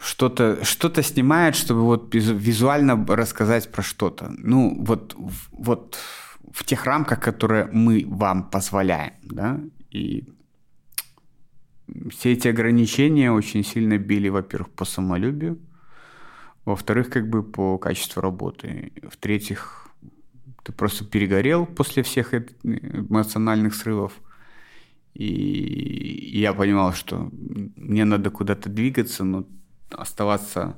что-то 0.00 0.64
что 0.64 1.02
снимает, 1.02 1.54
чтобы 1.54 1.82
вот 1.82 2.14
визуально 2.14 3.04
рассказать 3.06 3.70
про 3.70 3.82
что-то. 3.82 4.32
Ну, 4.38 4.76
вот, 4.84 5.14
вот 5.50 5.98
в 6.52 6.64
тех 6.64 6.84
рамках, 6.84 7.20
которые 7.20 7.68
мы 7.72 8.04
вам 8.06 8.50
позволяем, 8.50 9.12
да, 9.22 9.60
и 9.90 10.24
все 12.10 12.32
эти 12.32 12.48
ограничения 12.48 13.32
очень 13.32 13.64
сильно 13.64 13.98
били, 13.98 14.28
во-первых, 14.28 14.70
по 14.70 14.84
самолюбию, 14.84 15.58
во-вторых, 16.64 17.10
как 17.10 17.28
бы 17.28 17.42
по 17.42 17.78
качеству 17.78 18.20
работы, 18.20 18.92
в-третьих, 19.02 19.88
ты 20.62 20.72
просто 20.72 21.04
перегорел 21.04 21.66
после 21.66 22.02
всех 22.02 22.34
эмоциональных 22.34 23.74
срывов, 23.74 24.12
и 25.14 26.30
я 26.34 26.52
понимал, 26.52 26.92
что 26.92 27.30
мне 27.32 28.04
надо 28.04 28.30
куда-то 28.30 28.68
двигаться, 28.68 29.24
но 29.24 29.46
оставаться 29.90 30.76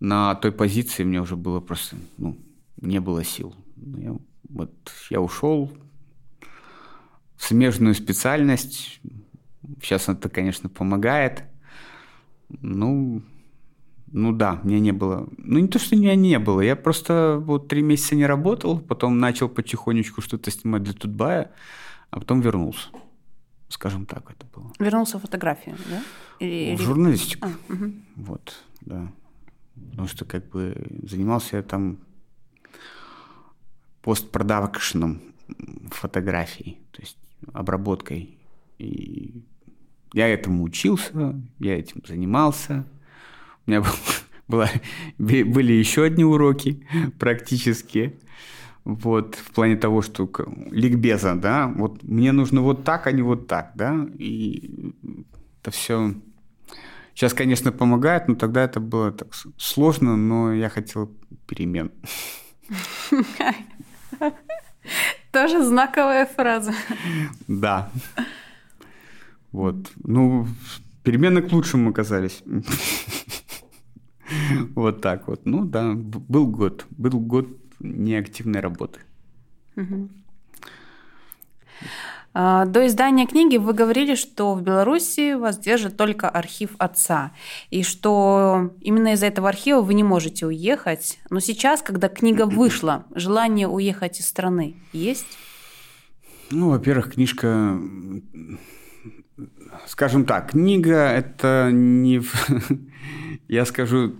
на 0.00 0.34
той 0.36 0.52
позиции 0.52 1.04
мне 1.04 1.20
уже 1.20 1.36
было 1.36 1.60
просто, 1.60 1.96
ну, 2.16 2.36
не 2.80 3.00
было 3.00 3.24
сил. 3.24 3.54
Я, 3.76 4.16
вот 4.48 4.72
я 5.10 5.20
ушел 5.20 5.72
в 7.36 7.44
смежную 7.44 7.94
специальность, 7.94 9.00
Сейчас 9.82 10.08
это, 10.08 10.28
конечно, 10.28 10.68
помогает. 10.68 11.44
Ну, 12.48 13.22
ну 14.06 14.32
да, 14.32 14.60
мне 14.62 14.80
не 14.80 14.92
было. 14.92 15.28
Ну 15.36 15.58
не 15.58 15.68
то, 15.68 15.78
что 15.78 15.96
меня 15.96 16.14
не 16.14 16.38
было. 16.38 16.60
Я 16.60 16.76
просто 16.76 17.40
вот 17.40 17.68
три 17.68 17.82
месяца 17.82 18.16
не 18.16 18.26
работал, 18.26 18.80
потом 18.80 19.18
начал 19.18 19.48
потихонечку 19.48 20.20
что-то 20.20 20.50
снимать 20.50 20.82
для 20.82 20.94
Тутбая, 20.94 21.52
а 22.10 22.20
потом 22.20 22.40
вернулся. 22.40 22.88
Скажем 23.68 24.06
так, 24.06 24.30
это 24.30 24.46
было. 24.46 24.72
Вернулся 24.78 25.18
в 25.18 25.22
фотографию, 25.22 25.76
да? 25.90 26.02
Или... 26.40 26.76
В 26.76 26.80
журналистику. 26.80 27.48
А, 27.48 27.72
угу. 27.72 27.92
Вот, 28.16 28.64
да. 28.80 29.12
Потому 29.90 30.08
что 30.08 30.24
как 30.24 30.48
бы 30.48 30.74
занимался 31.02 31.56
я 31.56 31.62
там 31.62 31.98
постпродакшеном 34.02 35.20
фотографий, 35.90 36.78
то 36.92 37.02
есть 37.02 37.18
обработкой 37.52 38.38
и 38.78 39.42
я 40.12 40.28
этому 40.28 40.64
учился, 40.64 41.40
я 41.58 41.78
этим 41.78 42.02
занимался. 42.06 42.86
У 43.66 43.70
меня 43.70 43.84
была, 44.48 44.70
были 45.18 45.72
еще 45.72 46.04
одни 46.04 46.24
уроки 46.24 46.86
практические. 47.18 48.14
Вот, 48.88 49.34
в 49.34 49.50
плане 49.50 49.76
того, 49.76 50.00
что 50.00 50.30
ликбеза, 50.70 51.34
да, 51.34 51.66
вот 51.66 52.02
мне 52.02 52.32
нужно 52.32 52.62
вот 52.62 52.84
так, 52.84 53.06
а 53.06 53.12
не 53.12 53.20
вот 53.20 53.46
так, 53.46 53.72
да, 53.74 54.06
и 54.18 54.94
это 55.60 55.70
все 55.70 56.14
сейчас, 57.14 57.34
конечно, 57.34 57.70
помогает, 57.70 58.28
но 58.28 58.34
тогда 58.34 58.62
это 58.62 58.80
было 58.80 59.12
так 59.12 59.28
сложно, 59.58 60.16
но 60.16 60.54
я 60.54 60.70
хотел 60.70 61.12
перемен. 61.46 61.90
Тоже 65.32 65.62
знаковая 65.62 66.24
фраза. 66.24 66.72
Да. 67.46 67.90
Вот. 69.52 69.92
Ну, 70.02 70.46
перемены 71.02 71.42
к 71.42 71.52
лучшему 71.52 71.90
оказались. 71.90 72.42
Вот 74.74 75.00
так 75.00 75.26
вот. 75.28 75.46
Ну 75.46 75.64
да, 75.64 75.92
был 75.94 76.46
год. 76.46 76.86
Был 76.90 77.18
год 77.18 77.48
неактивной 77.80 78.60
работы. 78.60 79.00
А, 82.34 82.66
до 82.66 82.86
издания 82.86 83.26
книги 83.26 83.56
вы 83.56 83.72
говорили, 83.72 84.14
что 84.14 84.54
в 84.54 84.62
Беларуси 84.62 85.34
вас 85.34 85.58
держит 85.58 85.96
только 85.96 86.28
архив 86.28 86.70
отца, 86.78 87.32
и 87.70 87.82
что 87.82 88.74
именно 88.80 89.14
из-за 89.14 89.26
этого 89.26 89.48
архива 89.48 89.80
вы 89.80 89.94
не 89.94 90.04
можете 90.04 90.46
уехать. 90.46 91.18
Но 91.30 91.40
сейчас, 91.40 91.82
когда 91.82 92.08
книга 92.08 92.46
вышла, 92.46 93.06
желание 93.14 93.66
уехать 93.66 94.20
из 94.20 94.28
страны 94.28 94.76
есть? 94.92 95.26
Ну, 96.50 96.70
во-первых, 96.70 97.14
книжка 97.14 97.78
скажем 99.86 100.24
так, 100.24 100.50
книга– 100.50 100.96
это 101.12 101.70
не... 101.72 102.22
Я 103.48 103.64
скажу 103.64 104.14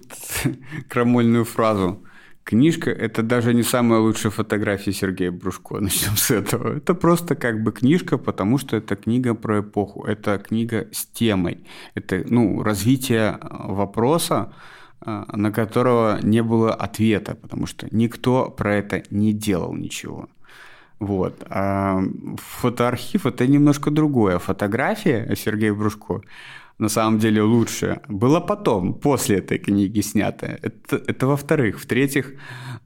крамольную 0.89 1.45
фразу. 1.45 2.03
Книжка– 2.49 2.91
это 3.07 3.23
даже 3.23 3.53
не 3.53 3.63
самая 3.63 4.01
лучшая 4.01 4.33
фотография 4.33 4.93
Сергея 4.93 5.31
Брушко. 5.31 5.81
Начнем 5.81 6.17
с 6.17 6.31
этого. 6.31 6.79
Это 6.79 6.95
просто 6.95 7.35
как 7.35 7.63
бы 7.63 7.73
книжка, 7.73 8.17
потому 8.17 8.57
что 8.57 8.77
это 8.77 8.97
книга 8.97 9.35
про 9.35 9.61
эпоху. 9.61 10.05
Это 10.05 10.39
книга 10.39 10.89
с 10.91 11.05
темой. 11.05 11.67
Это 11.95 12.25
ну, 12.27 12.63
развитие 12.63 13.39
вопроса, 13.43 14.55
а, 15.03 15.27
на 15.37 15.53
которого 15.53 16.21
не 16.23 16.43
было 16.43 16.73
ответа, 16.73 17.35
потому 17.35 17.67
что 17.67 17.87
никто 17.91 18.49
про 18.49 18.77
это 18.77 19.03
не 19.11 19.35
делал 19.35 19.75
ничего. 19.75 20.31
Вот. 21.01 21.45
А 21.51 22.01
фотоархив– 22.39 23.27
это 23.27 23.47
немножко 23.47 23.91
другое. 23.91 24.39
Фотография 24.39 25.37
Сергея 25.37 25.75
Брушко 25.75 26.23
на 26.79 26.89
самом 26.89 27.19
деле 27.19 27.43
лучше 27.43 28.01
было 28.09 28.41
потом, 28.41 28.95
после 28.95 29.39
этой 29.39 29.59
книги 29.59 30.01
снятая. 30.01 30.59
Это, 30.63 30.97
это 30.97 31.27
во-вторых. 31.27 31.81
В-третьих, 31.81 32.35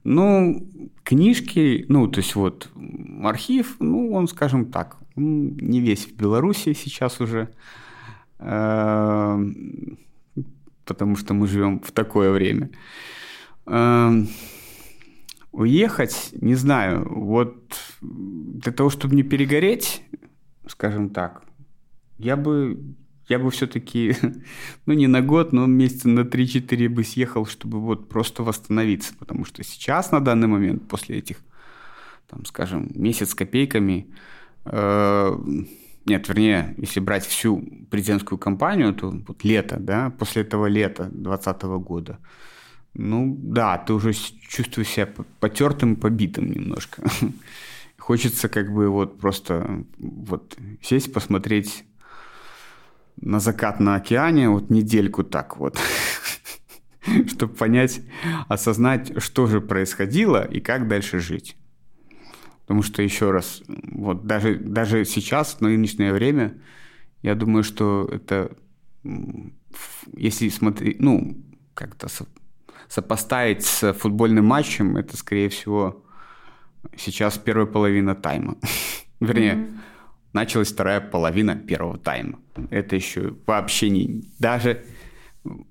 ну, 0.03 0.67
книжки, 1.03 1.85
ну, 1.89 2.07
то 2.07 2.19
есть 2.19 2.35
вот 2.35 2.69
архив, 3.23 3.75
ну, 3.79 4.13
он, 4.13 4.27
скажем 4.27 4.65
так, 4.65 4.97
не 5.15 5.79
весь 5.79 6.07
в 6.07 6.15
Беларуси 6.15 6.73
сейчас 6.73 7.21
уже, 7.21 7.49
эм, 8.39 9.99
потому 10.85 11.15
что 11.15 11.33
мы 11.33 11.47
живем 11.47 11.79
в 11.79 11.91
такое 11.91 12.31
время. 12.31 12.69
Эм, 13.67 14.27
Уехать, 15.53 16.33
не 16.41 16.55
знаю, 16.55 17.07
вот 17.07 17.55
для 18.01 18.71
того, 18.71 18.89
чтобы 18.89 19.15
не 19.15 19.21
перегореть, 19.21 20.01
скажем 20.65 21.11
так, 21.11 21.43
я 22.17 22.35
бы, 22.35 22.79
я 23.27 23.39
бы 23.39 23.49
все-таки, 23.51 24.15
ну 24.85 24.93
не 24.93 25.07
на 25.07 25.21
год, 25.21 25.53
но 25.53 25.65
месяца 25.65 26.09
на 26.09 26.21
3-4 26.21 26.89
бы 26.89 27.03
съехал, 27.03 27.45
чтобы 27.45 27.79
вот 27.79 28.09
просто 28.09 28.43
восстановиться, 28.43 29.13
потому 29.17 29.45
что 29.45 29.63
сейчас, 29.63 30.11
на 30.11 30.19
данный 30.19 30.47
момент, 30.47 30.87
после 30.87 31.17
этих, 31.17 31.37
там, 32.29 32.45
скажем, 32.45 32.89
месяц 32.95 33.29
с 33.29 33.35
копейками, 33.35 34.07
э, 34.65 35.37
нет, 36.05 36.27
вернее, 36.27 36.75
если 36.77 36.99
брать 36.99 37.25
всю 37.25 37.63
президентскую 37.89 38.37
кампанию, 38.37 38.93
то 38.93 39.09
вот 39.09 39.43
лето, 39.43 39.77
да, 39.79 40.09
после 40.09 40.41
этого 40.41 40.65
лета 40.65 41.03
2020 41.05 41.63
года, 41.79 42.19
ну 42.93 43.35
да, 43.39 43.77
ты 43.77 43.93
уже 43.93 44.13
чувствуешь 44.13 44.89
себя 44.89 45.09
потертым, 45.39 45.95
побитым 45.95 46.51
немножко. 46.51 47.03
Хочется 47.97 48.49
как 48.49 48.71
бы 48.73 48.89
вот 48.89 49.17
просто 49.17 49.85
вот 49.97 50.57
сесть, 50.81 51.13
посмотреть 51.13 51.85
на 53.17 53.39
закат 53.39 53.79
на 53.79 53.95
океане 53.95 54.49
вот 54.49 54.69
недельку 54.69 55.23
так 55.23 55.57
вот, 55.57 55.77
чтобы 57.27 57.53
понять, 57.53 58.01
осознать, 58.47 59.21
что 59.21 59.47
же 59.47 59.61
происходило 59.61 60.43
и 60.43 60.59
как 60.59 60.87
дальше 60.87 61.19
жить. 61.19 61.55
Потому 62.61 62.81
что, 62.81 63.01
еще 63.01 63.31
раз, 63.31 63.61
вот 63.67 64.25
даже, 64.25 64.55
даже 64.55 65.03
сейчас, 65.03 65.55
в 65.55 65.61
нынешнее 65.61 66.13
время, 66.13 66.61
я 67.21 67.35
думаю, 67.35 67.63
что 67.63 68.07
это, 68.09 68.55
если 70.15 70.47
смотреть, 70.49 71.01
ну, 71.01 71.37
как-то 71.73 72.07
сопоставить 72.87 73.65
с 73.65 73.93
футбольным 73.93 74.45
матчем, 74.45 74.95
это, 74.95 75.17
скорее 75.17 75.49
всего, 75.49 76.05
сейчас 76.95 77.37
первая 77.37 77.65
половина 77.65 78.15
тайма. 78.15 78.57
Вернее, 79.19 79.67
началась 80.33 80.71
вторая 80.71 81.01
половина 81.01 81.55
первого 81.55 81.97
тайма. 81.97 82.39
Это 82.69 82.95
еще 82.95 83.35
вообще 83.45 83.89
не... 83.89 84.23
Даже, 84.39 84.83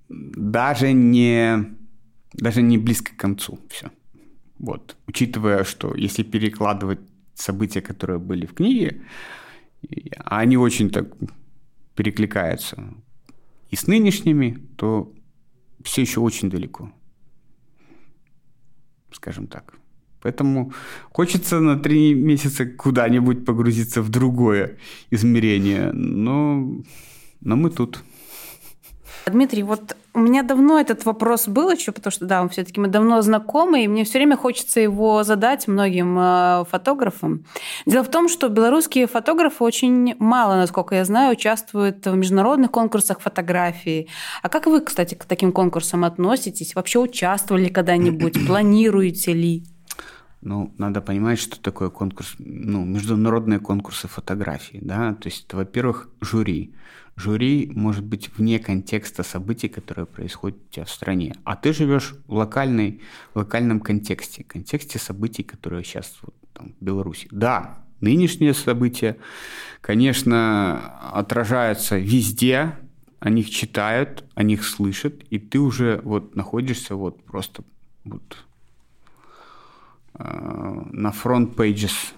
даже 0.09 0.93
не... 0.93 1.77
Даже 2.33 2.63
не 2.63 2.79
близко 2.79 3.13
к 3.13 3.17
концу 3.17 3.59
все. 3.69 3.91
Вот. 4.59 4.97
Учитывая, 5.07 5.65
что 5.65 5.95
если 5.95 6.23
перекладывать 6.23 7.01
события, 7.35 7.83
которые 7.83 8.19
были 8.19 8.47
в 8.47 8.55
книге, 8.55 9.03
они 10.25 10.57
очень 10.57 10.91
так 10.91 11.15
перекликаются 11.95 12.95
и 13.71 13.77
с 13.77 13.87
нынешними, 13.87 14.59
то 14.77 15.13
все 15.83 16.03
еще 16.03 16.21
очень 16.21 16.51
далеко. 16.51 16.93
Скажем 19.13 19.47
так. 19.47 19.75
Поэтому 20.23 20.73
хочется 21.11 21.61
на 21.61 21.77
три 21.79 22.14
месяца 22.14 22.64
куда-нибудь 22.66 23.45
погрузиться 23.45 24.03
в 24.03 24.09
другое 24.09 24.79
измерение. 25.11 25.93
Но, 25.93 26.83
но 27.41 27.57
мы 27.57 27.70
тут. 27.70 28.03
Дмитрий, 29.27 29.62
вот 29.62 29.97
у 30.14 30.18
меня 30.18 30.43
давно 30.43 30.81
этот 30.81 31.05
вопрос 31.05 31.49
был 31.49 31.70
еще, 31.70 31.93
потому 31.93 32.11
что, 32.11 32.27
да, 32.27 32.47
все-таки 32.49 32.81
мы 32.81 32.89
давно 32.89 33.23
знакомы, 33.23 33.85
и 33.85 33.89
мне 33.89 34.05
все 34.05 34.18
время 34.18 34.37
хочется 34.37 34.81
его 34.81 35.23
задать 35.23 35.68
многим 35.68 36.18
э, 36.18 36.64
фотографам. 36.68 37.45
Дело 37.87 38.03
в 38.03 38.11
том, 38.11 38.29
что 38.29 38.49
белорусские 38.49 39.07
фотографы 39.07 39.64
очень 39.64 40.16
мало, 40.18 40.57
насколько 40.57 40.97
я 40.97 41.05
знаю, 41.05 41.33
участвуют 41.33 42.05
в 42.05 42.14
международных 42.14 42.70
конкурсах 42.70 43.20
фотографии. 43.20 44.09
А 44.43 44.49
как 44.49 44.66
вы, 44.66 44.81
кстати, 44.81 45.14
к 45.14 45.25
таким 45.25 45.53
конкурсам 45.53 46.05
относитесь? 46.05 46.75
Вообще 46.75 46.99
участвовали 46.99 47.68
когда-нибудь? 47.68 48.35
Планируете 48.47 49.33
ли? 49.33 49.64
Ну, 50.43 50.74
надо 50.76 51.01
понимать, 51.01 51.38
что 51.38 51.61
такое 51.61 51.88
конкурс, 51.88 52.34
ну, 52.38 52.84
международные 52.84 53.61
конкурсы 53.61 54.09
фотографии, 54.09 54.78
да, 54.82 55.14
то 55.14 55.28
есть, 55.28 55.53
во-первых, 55.53 56.09
жюри. 56.20 56.74
Жюри 57.14 57.70
может 57.72 58.05
быть 58.05 58.30
вне 58.36 58.59
контекста 58.59 59.22
событий, 59.22 59.68
которые 59.68 60.07
происходят 60.07 60.59
у 60.59 60.72
тебя 60.72 60.84
в 60.84 60.90
стране, 60.90 61.36
а 61.45 61.55
ты 61.55 61.72
живешь 61.72 62.14
в, 62.26 62.34
локальной, 62.34 63.01
локальном 63.34 63.78
контексте, 63.78 64.43
контексте 64.43 64.99
событий, 64.99 65.45
которые 65.45 65.84
сейчас 65.84 66.18
вот, 66.22 66.34
там, 66.53 66.74
в 66.80 66.84
Беларуси. 66.84 67.28
Да, 67.30 67.78
нынешние 68.01 68.53
события, 68.53 69.18
конечно, 69.80 71.11
отражаются 71.12 71.99
везде, 71.99 72.74
о 73.20 73.30
них 73.30 73.51
читают, 73.51 74.24
о 74.34 74.43
них 74.43 74.64
слышат, 74.64 75.22
и 75.30 75.38
ты 75.38 75.61
уже 75.61 76.01
вот 76.03 76.34
находишься 76.34 76.97
вот 76.97 77.22
просто 77.22 77.62
вот 78.05 78.45
на 80.23 81.12
front 81.12 81.64
pages 81.64 82.14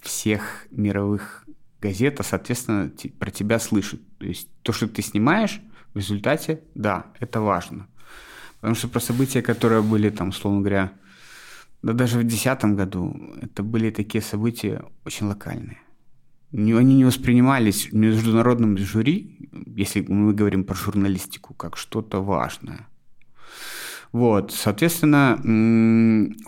всех 0.00 0.66
мировых 0.70 1.44
газет, 1.80 2.20
а, 2.20 2.22
соответственно, 2.22 2.90
про 3.18 3.30
тебя 3.30 3.58
слышат. 3.58 4.00
То 4.18 4.26
есть 4.26 4.48
то, 4.62 4.72
что 4.72 4.88
ты 4.88 5.02
снимаешь, 5.02 5.60
в 5.94 5.98
результате, 5.98 6.62
да, 6.74 7.06
это 7.20 7.40
важно. 7.40 7.86
Потому 8.60 8.74
что 8.74 8.88
про 8.88 9.00
события, 9.00 9.42
которые 9.42 9.82
были 9.82 10.08
там, 10.10 10.32
словно 10.32 10.60
говоря, 10.60 10.92
да 11.82 11.92
даже 11.92 12.18
в 12.18 12.22
2010 12.22 12.64
году, 12.76 13.34
это 13.42 13.62
были 13.62 13.90
такие 13.90 14.22
события 14.22 14.84
очень 15.04 15.26
локальные. 15.26 15.78
Они 16.52 16.94
не 16.94 17.04
воспринимались 17.04 17.90
в 17.90 17.94
международном 17.94 18.78
жюри, 18.78 19.48
если 19.66 20.02
мы 20.02 20.32
говорим 20.32 20.64
про 20.64 20.74
журналистику, 20.74 21.54
как 21.54 21.76
что-то 21.76 22.22
важное. 22.22 22.86
Вот, 24.12 24.52
соответственно, 24.52 25.40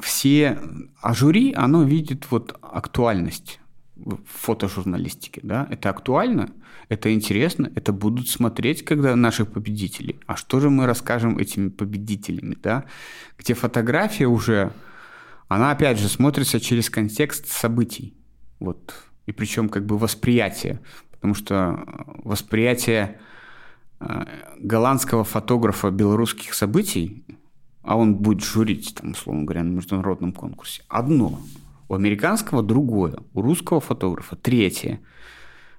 все, 0.02 0.58
а 1.00 1.14
жюри, 1.14 1.54
оно 1.54 1.82
видит 1.82 2.30
вот 2.30 2.58
актуальность 2.60 3.58
в 3.96 4.18
фотожурналистике, 4.26 5.40
да, 5.42 5.66
это 5.70 5.88
актуально, 5.88 6.50
это 6.90 7.12
интересно, 7.14 7.72
это 7.74 7.94
будут 7.94 8.28
смотреть, 8.28 8.84
когда 8.84 9.16
наших 9.16 9.50
победителей. 9.50 10.20
А 10.26 10.36
что 10.36 10.60
же 10.60 10.68
мы 10.68 10.84
расскажем 10.84 11.38
этими 11.38 11.70
победителями, 11.70 12.54
да, 12.62 12.84
где 13.38 13.54
фотография 13.54 14.26
уже, 14.26 14.72
она 15.48 15.70
опять 15.70 15.98
же 15.98 16.08
смотрится 16.08 16.60
через 16.60 16.90
контекст 16.90 17.46
событий, 17.46 18.14
вот, 18.60 18.94
и 19.24 19.32
причем 19.32 19.70
как 19.70 19.86
бы 19.86 19.96
восприятие, 19.96 20.80
потому 21.12 21.32
что 21.32 21.82
восприятие 22.24 23.18
э, 24.00 24.24
голландского 24.58 25.24
фотографа 25.24 25.90
белорусских 25.90 26.52
событий 26.52 27.24
а 27.84 27.96
он 27.96 28.16
будет 28.16 28.42
журить, 28.42 28.94
там, 28.94 29.12
условно 29.12 29.44
говоря, 29.44 29.62
на 29.62 29.74
международном 29.74 30.32
конкурсе. 30.32 30.82
Одно. 30.88 31.40
У 31.88 31.94
американского 31.94 32.62
другое. 32.62 33.18
У 33.34 33.42
русского 33.42 33.80
фотографа 33.80 34.36
третье. 34.36 35.00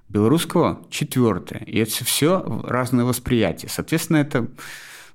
Белорусского 0.07 0.85
четвертое. 0.89 1.63
И 1.65 1.79
это 1.79 2.05
все 2.05 2.61
разное 2.63 3.05
восприятие. 3.05 3.69
Соответственно, 3.69 4.17
это 4.17 4.47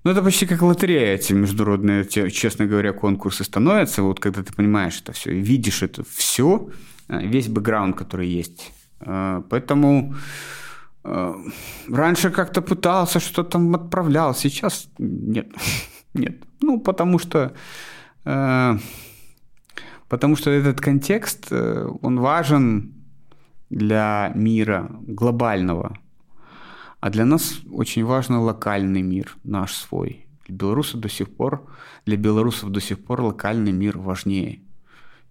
ну, 0.02 0.10
это 0.10 0.22
почти 0.22 0.46
как 0.46 0.62
лотерея, 0.62 1.14
эти 1.14 1.34
международные, 1.34 2.06
честно 2.06 2.66
говоря, 2.66 2.92
конкурсы 2.92 3.44
становятся. 3.44 4.02
Вот 4.02 4.18
когда 4.18 4.42
ты 4.42 4.52
понимаешь 4.52 4.98
это 5.02 5.12
все, 5.12 5.30
видишь 5.30 5.82
это 5.82 6.02
все, 6.04 6.70
э, 7.08 7.26
весь 7.26 7.48
бэкграунд, 7.48 7.96
который 7.96 8.26
есть. 8.26 8.72
Э, 9.00 9.42
поэтому 9.50 10.14
э, 11.04 11.34
раньше 11.90 12.30
как-то 12.30 12.62
пытался, 12.62 13.20
что 13.20 13.44
там 13.44 13.74
отправлял, 13.74 14.34
сейчас 14.34 14.88
нет. 14.98 15.48
Нет. 16.14 16.42
Ну, 16.60 16.80
потому 16.80 17.18
что, 17.18 17.54
э, 18.24 18.78
потому 20.08 20.36
что 20.36 20.50
этот 20.50 20.80
контекст, 20.80 21.48
э, 21.50 21.88
он 22.02 22.20
важен 22.20 22.92
для 23.70 24.32
мира 24.34 24.90
глобального. 25.06 25.96
А 27.00 27.10
для 27.10 27.24
нас 27.24 27.60
очень 27.72 28.04
важен 28.04 28.36
локальный 28.36 29.02
мир, 29.02 29.36
наш 29.44 29.74
свой. 29.74 30.26
Для 30.46 30.56
белорусов 30.56 31.00
до 31.00 31.08
сих 31.08 31.34
пор, 31.34 31.66
для 32.04 32.16
белорусов 32.16 32.70
до 32.70 32.80
сих 32.80 33.02
пор 33.02 33.22
локальный 33.22 33.72
мир 33.72 33.98
важнее, 33.98 34.60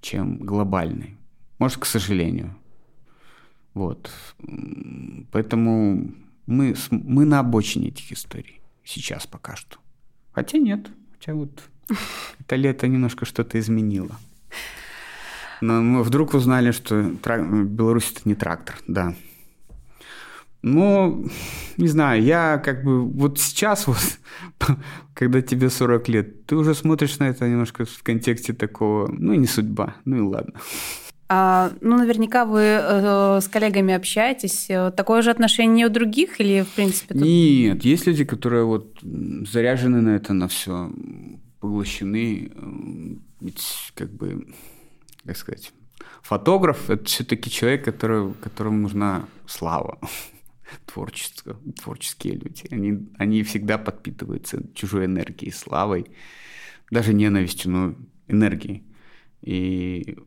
чем 0.01 0.37
глобальный. 0.37 1.17
Может, 1.59 1.79
к 1.79 1.85
сожалению. 1.85 2.55
Вот. 3.73 4.09
Поэтому 5.31 6.11
мы, 6.47 6.75
мы 6.89 7.25
на 7.25 7.39
обочине 7.39 7.89
этих 7.89 8.11
историй 8.11 8.61
сейчас 8.83 9.27
пока 9.27 9.55
что. 9.55 9.77
Хотя 10.31 10.57
нет. 10.57 10.87
Хотя 11.13 11.33
вот 11.33 11.63
это 12.39 12.55
лето 12.55 12.87
немножко 12.87 13.25
что-то 13.25 13.59
изменило. 13.59 14.15
Но 15.61 15.81
мы 15.81 16.03
вдруг 16.03 16.33
узнали, 16.33 16.71
что 16.71 17.15
трак... 17.21 17.41
Беларусь 17.67 18.11
это 18.11 18.21
не 18.25 18.35
трактор, 18.35 18.75
да. 18.87 19.13
Ну, 20.61 21.25
не 21.77 21.87
знаю, 21.87 22.21
я 22.21 22.57
как 22.57 22.83
бы 22.83 23.01
вот 23.01 23.39
сейчас 23.39 23.87
вот, 23.87 24.19
когда 25.13 25.41
тебе 25.41 25.69
40 25.69 26.09
лет, 26.09 26.45
ты 26.45 26.55
уже 26.55 26.75
смотришь 26.75 27.17
на 27.19 27.29
это 27.29 27.47
немножко 27.47 27.85
в 27.85 28.03
контексте 28.03 28.53
такого, 28.53 29.09
ну, 29.09 29.33
не 29.33 29.47
судьба, 29.47 29.95
ну 30.03 30.17
и 30.17 30.21
ладно. 30.21 30.59
А, 31.31 31.71
ну, 31.81 31.95
наверняка 31.95 32.43
вы 32.43 32.61
э, 32.61 33.39
с 33.39 33.47
коллегами 33.47 33.93
общаетесь. 33.93 34.67
Такое 34.95 35.21
же 35.21 35.29
отношение 35.29 35.85
у 35.85 35.89
других 35.89 36.41
или, 36.41 36.63
в 36.63 36.69
принципе? 36.69 37.13
Тут... 37.13 37.21
Нет, 37.21 37.85
есть 37.85 38.07
люди, 38.07 38.23
которые 38.23 38.65
вот 38.65 38.97
заряжены 39.01 40.01
на 40.01 40.15
это, 40.15 40.33
на 40.33 40.47
все, 40.47 40.91
поглощены. 41.59 42.51
Ведь, 43.41 43.63
как 43.93 44.11
бы, 44.11 44.47
как 45.23 45.37
сказать, 45.37 45.71
фотограф– 46.23 46.89
это 46.89 47.05
все-таки 47.05 47.51
человек, 47.51 47.85
который, 47.85 48.33
которому 48.33 48.79
нужна 48.79 49.27
слава. 49.45 49.99
Творчество, 50.87 51.59
творческие 51.79 52.33
люди. 52.33 52.63
Они, 52.71 53.07
они 53.19 53.43
всегда 53.43 53.77
подпитываются 53.77 54.63
чужой 54.73 55.05
энергией, 55.05 55.51
славой, 55.51 56.07
даже 56.89 57.13
ненавистью, 57.13 57.71
но 57.71 57.95
энергией. 58.27 58.83
И 59.41 60.17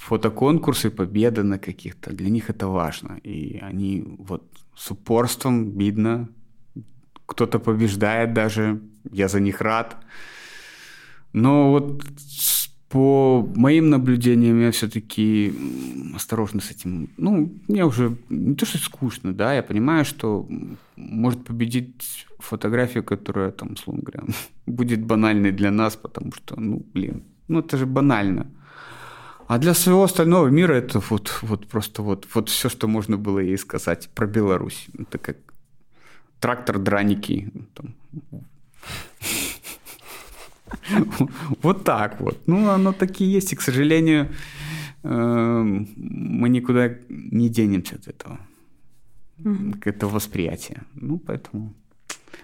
фотоконкурсы, 0.00 0.90
победа 0.90 1.42
на 1.42 1.58
каких-то, 1.58 2.10
для 2.10 2.30
них 2.30 2.50
это 2.50 2.66
важно. 2.66 3.18
И 3.22 3.58
они 3.70 4.04
вот 4.18 4.42
с 4.74 4.90
упорством, 4.90 5.78
видно, 5.78 6.28
кто-то 7.26 7.58
побеждает 7.58 8.32
даже, 8.32 8.80
я 9.12 9.28
за 9.28 9.40
них 9.40 9.60
рад. 9.60 9.96
Но 11.32 11.70
вот 11.70 12.02
по 12.88 13.46
моим 13.54 13.90
наблюдениям 13.90 14.60
я 14.60 14.70
все-таки 14.70 15.52
осторожно 16.14 16.60
с 16.60 16.70
этим. 16.70 17.08
Ну, 17.18 17.52
мне 17.68 17.84
уже 17.84 18.16
не 18.30 18.54
то, 18.54 18.66
что 18.66 18.78
скучно, 18.78 19.32
да, 19.32 19.54
я 19.54 19.62
понимаю, 19.62 20.04
что 20.04 20.48
может 20.96 21.44
победить 21.44 22.26
фотография, 22.38 23.02
которая, 23.02 23.50
там, 23.50 23.72
условно 23.72 24.02
говоря, 24.02 24.24
будет 24.66 25.04
банальной 25.04 25.52
для 25.52 25.70
нас, 25.70 25.94
потому 25.96 26.32
что, 26.32 26.58
ну, 26.58 26.82
блин, 26.94 27.22
ну 27.48 27.60
это 27.60 27.76
же 27.76 27.86
банально. 27.86 28.46
А 29.50 29.58
для 29.58 29.74
своего 29.74 30.04
остального 30.04 30.46
мира 30.46 30.74
это 30.74 31.00
вот, 31.10 31.40
вот 31.42 31.66
просто 31.66 32.02
вот, 32.02 32.28
вот 32.34 32.48
все, 32.48 32.68
что 32.68 32.86
можно 32.86 33.16
было 33.16 33.40
ей 33.40 33.58
сказать 33.58 34.08
про 34.14 34.28
Беларусь. 34.28 34.86
Это 34.96 35.18
как 35.18 35.36
трактор 36.38 36.78
драники. 36.78 37.52
Вот 41.62 41.82
так 41.84 42.20
вот. 42.20 42.38
Ну, 42.46 42.68
оно 42.68 42.92
такие 42.92 43.32
есть. 43.32 43.52
И, 43.52 43.56
к 43.56 43.60
сожалению, 43.60 44.28
э, 45.02 45.62
мы 45.96 46.48
никуда 46.48 46.94
не 47.08 47.48
денемся 47.48 47.96
от 47.96 48.06
этого, 48.06 48.38
к 49.80 49.88
этого 49.88 50.10
восприятия. 50.10 50.82
Ну, 50.94 51.18
поэтому... 51.18 51.74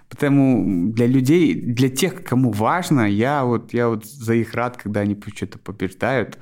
Потому 0.09 0.91
для 0.91 1.07
людей, 1.07 1.53
для 1.53 1.89
тех, 1.89 2.21
кому 2.25 2.51
важно, 2.51 3.09
я 3.09 3.45
вот, 3.45 3.73
я 3.73 3.87
вот 3.87 4.05
за 4.05 4.33
их 4.33 4.53
рад, 4.53 4.75
когда 4.75 4.99
они 4.99 5.17
что-то 5.33 5.57
побеждают. 5.57 6.37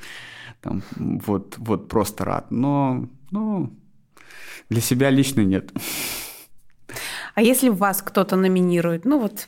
Там, 0.66 0.82
вот, 0.98 1.56
вот 1.60 1.88
просто 1.88 2.26
рад. 2.26 2.50
Но, 2.50 3.08
но 3.30 3.70
для 4.70 4.82
себя 4.82 5.12
лично 5.12 5.42
нет. 5.42 5.72
А 7.36 7.42
если 7.44 7.70
вас 7.70 8.02
кто-то 8.02 8.36
номинирует, 8.36 9.06
ну 9.06 9.20
вот 9.20 9.48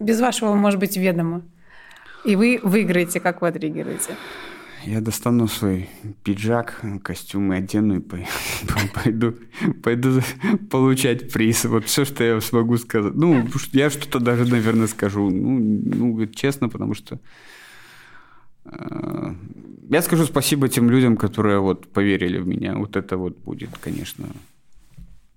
без 0.00 0.20
вашего, 0.20 0.54
может 0.54 0.80
быть, 0.80 0.96
ведома, 0.96 1.42
и 2.24 2.34
вы 2.34 2.60
выиграете, 2.62 3.20
как 3.20 3.42
вы 3.42 3.48
отреагируете? 3.48 4.16
Я 4.84 5.02
достану 5.02 5.48
свой 5.48 5.90
пиджак, 6.22 6.82
костюм 7.02 7.52
и 7.52 7.56
одену 7.56 7.98
и 7.98 8.00
пойду, 8.94 9.34
пойду 9.82 10.22
получать 10.70 11.30
приз. 11.30 11.66
Вот 11.66 11.84
все, 11.84 12.06
что 12.06 12.24
я 12.24 12.40
смогу 12.40 12.78
сказать. 12.78 13.14
Ну, 13.14 13.46
я 13.72 13.90
что-то 13.90 14.18
даже, 14.18 14.50
наверное, 14.50 14.86
скажу. 14.86 15.28
Ну, 15.28 15.58
ну 15.84 16.26
честно, 16.26 16.70
потому 16.70 16.94
что 16.94 17.18
я 19.90 20.02
скажу 20.02 20.24
спасибо 20.24 20.68
тем 20.68 20.90
людям, 20.90 21.16
которые 21.16 21.60
вот 21.60 21.92
поверили 21.92 22.38
в 22.38 22.46
меня. 22.46 22.74
Вот 22.76 22.96
это 22.96 23.16
вот 23.16 23.36
будет, 23.38 23.70
конечно, 23.78 24.26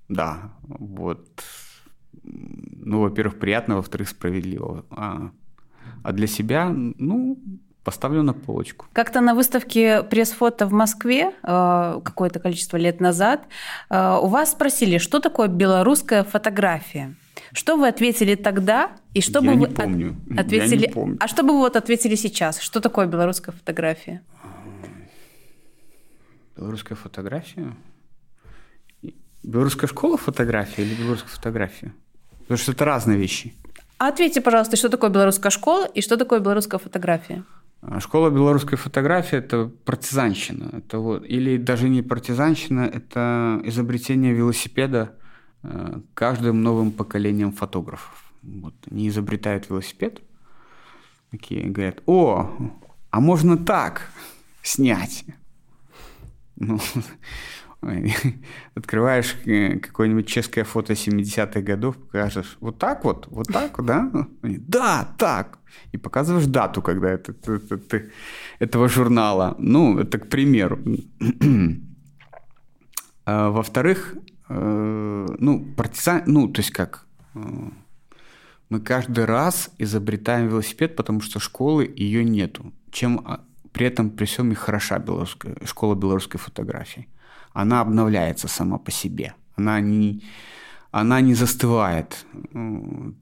да. 0.10 0.52
Вот. 0.64 1.28
Ну, 2.24 3.02
во-первых, 3.02 3.40
приятно, 3.40 3.76
во-вторых, 3.76 4.10
справедливо. 4.10 4.86
А, 4.90 5.32
а 6.04 6.12
для 6.12 6.28
себя, 6.28 6.70
ну, 6.70 7.38
поставлю 7.84 8.24
на 8.24 8.34
полочку. 8.34 8.86
Как-то 8.94 9.22
на 9.22 9.34
выставке 9.34 10.04
пресс-фото 10.04 10.66
в 10.66 10.74
Москве 10.74 11.32
э, 11.44 12.02
какое-то 12.04 12.40
количество 12.40 12.78
лет 12.78 13.00
назад 13.02 13.48
э, 13.90 14.20
у 14.22 14.28
вас 14.28 14.52
спросили, 14.52 14.98
что 14.98 15.20
такое 15.20 15.48
белорусская 15.48 16.24
фотография. 16.24 17.16
Что 17.58 17.76
вы 17.76 17.88
ответили 17.88 18.36
тогда 18.36 18.92
и 19.16 19.22
что 19.22 19.40
Я 19.40 19.50
бы 19.50 19.56
не 19.56 19.66
вы 19.66 19.74
помню. 19.74 20.16
От... 20.30 20.42
ответили? 20.42 20.82
Я 20.82 20.88
не 20.90 20.94
помню. 20.94 21.18
А 21.20 21.28
что 21.28 21.42
бы 21.42 21.54
вы 21.54 21.58
вот 21.62 21.76
ответили 21.76 22.14
сейчас? 22.14 22.60
Что 22.60 22.80
такое 22.82 23.08
белорусская 23.08 23.52
фотография? 23.52 24.22
Белорусская 26.56 26.94
фотография? 26.94 27.74
Белорусская 29.42 29.88
школа 29.88 30.18
фотографии 30.18 30.84
или 30.84 30.94
белорусская 30.94 31.32
фотография? 31.32 31.94
Потому 32.42 32.60
что 32.60 32.74
это 32.74 32.86
разные 32.86 33.18
вещи. 33.18 33.56
А 33.98 34.10
ответьте, 34.10 34.42
пожалуйста, 34.42 34.78
что 34.78 34.90
такое 34.90 35.10
белорусская 35.10 35.50
школа 35.50 35.88
и 35.88 36.02
что 36.02 36.16
такое 36.16 36.40
белорусская 36.40 36.78
фотография? 36.78 37.44
А 37.82 38.00
школа 38.00 38.30
белорусской 38.30 38.78
фотографии– 38.78 39.38
это 39.40 39.72
партизанщина. 39.84 40.78
Это 40.78 41.00
вот, 41.00 41.26
или 41.26 41.58
даже 41.58 41.90
не 41.90 42.04
партизанщина, 42.04 42.82
это 42.82 43.60
изобретение 43.64 44.34
велосипеда 44.34 45.16
каждым 46.14 46.62
новым 46.62 46.92
поколением 46.92 47.52
фотографов. 47.52 48.32
Вот, 48.44 48.74
они 48.90 49.10
изобретают 49.10 49.70
велосипед, 49.70 50.22
такие 51.32 51.66
говорят, 51.70 52.02
о, 52.06 52.50
а 53.10 53.20
можно 53.20 53.58
так 53.58 54.10
снять. 54.62 55.26
Ну, 56.56 56.80
открываешь 58.76 59.36
э, 59.46 59.78
какое-нибудь 59.80 60.28
чешское 60.28 60.64
фото 60.64 60.94
70-х 60.94 61.62
годов, 61.62 61.98
покажешь, 61.98 62.58
вот 62.60 62.80
так 62.80 63.04
вот, 63.04 63.28
вот 63.30 63.48
так, 63.48 63.84
да? 63.84 64.12
Да, 64.42 65.08
так. 65.18 65.60
И 65.92 65.98
показываешь 65.98 66.46
дату, 66.46 66.82
когда 66.82 67.10
это, 67.10 67.32
это, 67.32 67.76
это, 67.76 68.02
этого 68.60 68.90
журнала. 68.90 69.56
Ну, 69.60 70.00
это 70.00 70.18
к 70.18 70.30
примеру. 70.30 70.80
а, 73.26 73.50
во-вторых, 73.52 74.16
э, 74.50 75.28
ну, 75.40 75.66
партизан, 75.76 76.24
ну, 76.26 76.48
то 76.48 76.62
есть 76.62 76.72
как, 76.72 77.06
э, 77.36 77.40
мы 78.70 78.80
каждый 78.80 79.26
раз 79.26 79.70
изобретаем 79.78 80.48
велосипед, 80.48 80.96
потому 80.96 81.22
что 81.22 81.40
школы 81.40 81.92
ее 81.96 82.24
нету. 82.24 82.74
Чем 82.92 83.22
а, 83.26 83.42
при 83.72 83.88
этом 83.88 84.10
при 84.10 84.26
всем 84.26 84.52
и 84.52 84.56
хороша 84.56 85.00
белорусская, 85.00 85.56
школа 85.66 85.96
белорусской 85.96 86.40
фотографии 86.40 87.08
она 87.58 87.82
обновляется 87.82 88.48
сама 88.48 88.78
по 88.78 88.92
себе. 88.92 89.34
Она 89.56 89.82
не, 89.82 90.22
она 90.92 91.22
не 91.22 91.34
застывает. 91.34 92.24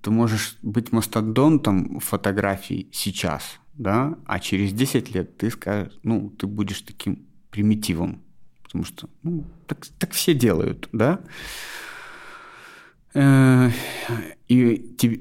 Ты 0.02 0.12
можешь 0.12 0.58
быть 0.62 0.92
мастодонтом 0.92 2.02
фотографий 2.02 2.90
сейчас, 2.92 3.62
да, 3.76 4.18
а 4.26 4.40
через 4.42 4.74
10 4.74 5.16
лет 5.16 5.38
ты 5.38 5.50
скажешь, 5.50 5.94
ну, 6.04 6.30
ты 6.32 6.48
будешь 6.48 6.82
таким 6.82 7.26
примитивом, 7.50 8.24
потому 8.76 8.86
что 8.86 9.10
ну, 9.24 9.44
так, 9.68 9.88
так 9.98 10.12
все 10.12 10.34
делают, 10.34 10.90
да. 10.92 11.20
Э, 13.14 13.70
и, 14.50 14.58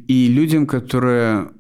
и 0.09 0.29
людям, 0.29 0.67
которые 0.67 1.51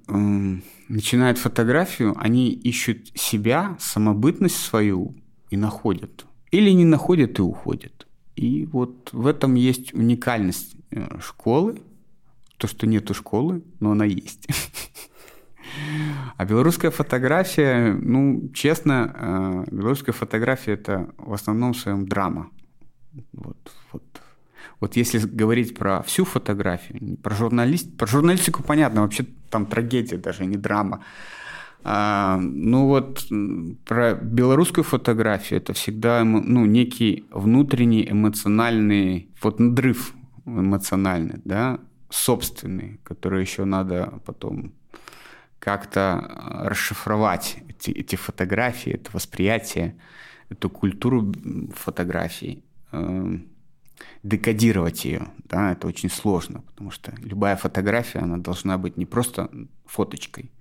начинают 0.89 1.39
фотографию, 1.39 2.15
они 2.19 2.51
ищут 2.51 3.13
себя, 3.15 3.77
самобытность 3.79 4.57
свою 4.57 5.15
и 5.51 5.57
находят. 5.57 6.27
Или 6.51 6.71
не 6.71 6.85
находят 6.85 7.39
и 7.39 7.43
уходят. 7.43 8.07
И 8.37 8.67
вот 8.67 9.11
в 9.13 9.27
этом 9.27 9.55
есть 9.55 9.95
уникальность 9.95 10.75
э, 10.91 11.21
школы. 11.21 11.81
То, 12.57 12.67
что 12.67 12.87
нету 12.87 13.15
школы, 13.15 13.63
но 13.81 13.93
она 13.93 14.05
есть. 14.05 14.49
А 16.37 16.45
белорусская 16.45 16.91
фотография, 16.91 17.93
ну, 17.93 18.51
честно, 18.55 19.15
э, 19.15 19.65
белорусская 19.71 20.13
фотография– 20.13 20.73
это 20.75 21.09
в 21.17 21.33
основном 21.33 21.73
в 21.73 21.79
своем 21.79 22.09
драма. 22.09 22.51
Вот, 23.33 23.73
вот. 23.93 24.03
вот 24.81 24.97
если 24.97 25.19
говорить 25.19 25.77
про 25.77 26.03
всю 26.03 26.25
фотографию, 26.25 27.17
про, 27.19 27.35
журналист, 27.37 27.97
про 27.97 28.07
журналистику 28.07 28.65
понятно, 28.65 29.03
вообще 29.03 29.27
там 29.51 29.67
трагедия 29.67 30.17
даже, 30.17 30.47
не 30.47 30.57
драма. 30.57 31.05
А, 31.85 32.39
ну 32.41 32.87
вот 32.87 33.27
про 33.85 34.15
белорусскую 34.15 34.85
фотографию 34.85 35.61
это 35.61 35.75
всегда 35.75 36.25
ну, 36.25 36.65
некий 36.65 37.27
внутренний 37.31 38.11
эмоциональный 38.11 39.29
вот 39.43 39.61
надрыв 39.61 40.15
эмоциональный, 40.47 41.41
да, 41.45 41.79
собственный, 42.11 43.01
который 43.05 43.43
еще 43.43 43.65
надо 43.65 44.21
потом 44.25 44.73
как-то 45.65 46.61
расшифровать 46.65 47.59
эти, 47.69 47.91
эти 47.91 48.17
фотографии, 48.17 48.93
это 48.93 49.11
восприятие, 49.13 49.97
эту 50.51 50.69
культуру 50.69 51.33
фотографий, 51.75 52.65
э, 52.93 53.39
декодировать 54.23 55.05
ее, 55.05 55.29
да, 55.45 55.73
это 55.73 55.87
очень 55.87 56.11
сложно, 56.11 56.61
потому 56.63 56.91
что 56.91 57.15
любая 57.19 57.57
фотография, 57.57 58.19
она 58.21 58.37
должна 58.37 58.79
быть 58.79 58.97
не 58.97 59.07
просто 59.07 59.51
фоточкой, 59.87 60.53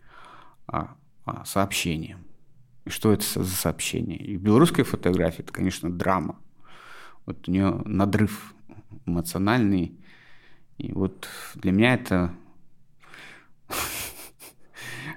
а 0.67 0.95
а, 1.25 1.45
сообщением. 1.45 2.25
И 2.85 2.89
что 2.89 3.13
это 3.13 3.23
за 3.23 3.55
сообщение? 3.55 4.17
И 4.17 4.35
в 4.35 4.41
белорусской 4.41 4.83
фотографии 4.83 5.41
это, 5.41 5.53
конечно, 5.53 5.89
драма. 5.89 6.37
Вот 7.25 7.47
у 7.47 7.51
нее 7.51 7.81
надрыв 7.85 8.53
эмоциональный. 9.05 9.97
И 10.77 10.91
вот 10.91 11.29
для 11.55 11.71
меня 11.71 11.93
это 11.93 12.33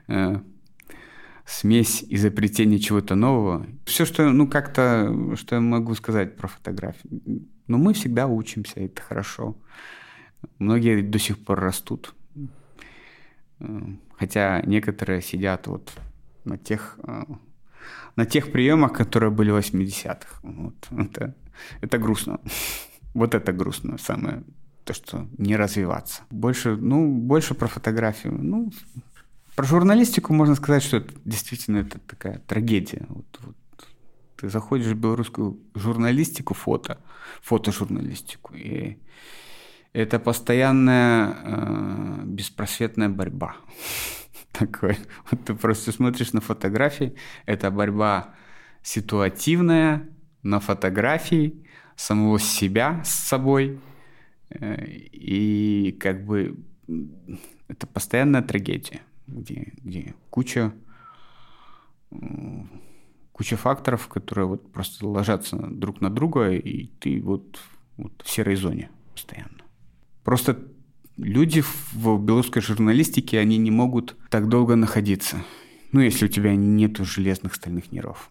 э, 0.08 0.40
смесь 1.44 2.04
изобретения 2.08 2.78
чего-то 2.78 3.14
нового. 3.14 3.66
Все, 3.84 4.04
что, 4.04 4.28
ну, 4.30 4.48
как-то, 4.48 5.36
что 5.36 5.56
я 5.56 5.60
могу 5.60 5.94
сказать 5.94 6.36
про 6.36 6.48
фотографию. 6.48 7.22
Но 7.66 7.78
мы 7.78 7.94
всегда 7.94 8.26
учимся, 8.26 8.80
это 8.80 9.00
хорошо. 9.00 9.56
Многие 10.58 11.02
до 11.02 11.18
сих 11.18 11.38
пор 11.38 11.60
растут. 11.60 12.14
Э, 13.60 13.80
хотя 14.18 14.62
некоторые 14.62 15.22
сидят 15.22 15.66
вот 15.66 15.92
на 16.44 16.58
тех, 16.58 16.98
э, 17.02 17.24
на 18.16 18.26
тех 18.26 18.52
приемах, 18.52 18.92
которые 18.92 19.30
были 19.30 19.50
в 19.50 19.56
80-х. 19.56 20.40
Вот. 20.42 20.74
Это, 20.90 21.34
это 21.80 21.98
грустно. 21.98 22.40
Вот 23.14 23.34
это 23.34 23.50
грустно 23.54 23.96
самое, 23.96 24.44
то, 24.84 24.92
что 24.92 25.26
не 25.38 25.56
развиваться. 25.56 26.22
Больше, 26.30 26.76
ну, 26.76 27.10
больше 27.10 27.54
про 27.54 27.66
фотографию. 27.66 28.34
Ну, 28.38 28.70
про 29.56 29.64
журналистику 29.64 30.34
можно 30.34 30.54
сказать, 30.54 30.82
что 30.82 30.98
это 30.98 31.14
действительно 31.24 31.78
это 31.78 31.98
такая 31.98 32.38
трагедия. 32.46 33.06
Вот, 33.08 33.40
вот. 33.40 33.56
Ты 34.36 34.50
заходишь 34.50 34.86
в 34.86 34.94
белорусскую 34.94 35.58
журналистику, 35.74 36.52
фото, 36.52 36.98
фотожурналистику, 37.42 38.54
и 38.54 38.98
это 39.94 40.18
постоянная 40.18 41.36
э, 41.42 42.22
беспросветная 42.26 43.08
борьба. 43.08 43.56
Такой. 44.52 44.98
Вот 45.30 45.46
ты 45.46 45.54
просто 45.54 45.90
смотришь 45.90 46.34
на 46.34 46.42
фотографии, 46.42 47.16
это 47.46 47.70
борьба 47.70 48.34
ситуативная 48.82 50.06
на 50.42 50.60
фотографии 50.60 51.66
самого 51.96 52.38
себя 52.38 53.02
с 53.04 53.10
собой. 53.10 53.80
Э, 54.50 54.84
и 54.84 55.96
как 55.98 56.26
бы 56.26 56.58
это 57.68 57.86
постоянная 57.86 58.42
трагедия, 58.42 59.00
где, 59.26 59.72
где 59.82 60.14
куча 60.30 60.72
куча 63.36 63.56
факторов, 63.56 64.08
которые 64.08 64.46
вот 64.46 64.72
просто 64.72 65.06
ложатся 65.06 65.56
друг 65.56 66.00
на 66.00 66.08
друга, 66.08 66.52
и 66.52 66.86
ты 66.86 67.20
вот, 67.20 67.58
вот 67.98 68.22
в 68.24 68.30
серой 68.30 68.56
зоне 68.56 68.88
постоянно. 69.12 69.62
Просто 70.24 70.58
люди 71.18 71.62
в 71.92 72.18
белорусской 72.18 72.62
журналистике, 72.62 73.38
они 73.38 73.58
не 73.58 73.70
могут 73.70 74.16
так 74.30 74.48
долго 74.48 74.74
находиться. 74.74 75.36
Ну, 75.92 76.00
если 76.00 76.24
у 76.24 76.28
тебя 76.28 76.56
нет 76.56 76.96
железных 76.96 77.54
стальных 77.54 77.92
нервов. 77.92 78.30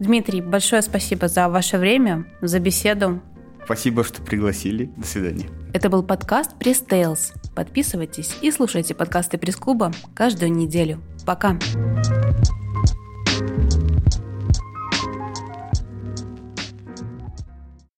Дмитрий, 0.00 0.40
большое 0.40 0.80
спасибо 0.80 1.28
за 1.28 1.48
ваше 1.50 1.76
время, 1.76 2.26
за 2.40 2.58
беседу. 2.58 3.20
Спасибо, 3.66 4.04
что 4.04 4.22
пригласили. 4.22 4.92
До 4.96 5.06
свидания. 5.06 5.46
Это 5.74 5.90
был 5.90 6.04
подкаст 6.04 6.56
Пресс 6.56 6.82
Tales. 6.88 7.34
Подписывайтесь 7.56 8.36
и 8.40 8.52
слушайте 8.52 8.94
подкасты 8.94 9.38
пресс-клуба 9.38 9.92
каждую 10.14 10.52
неделю. 10.52 11.00
Пока. 11.26 11.58
Пока. 11.58 12.55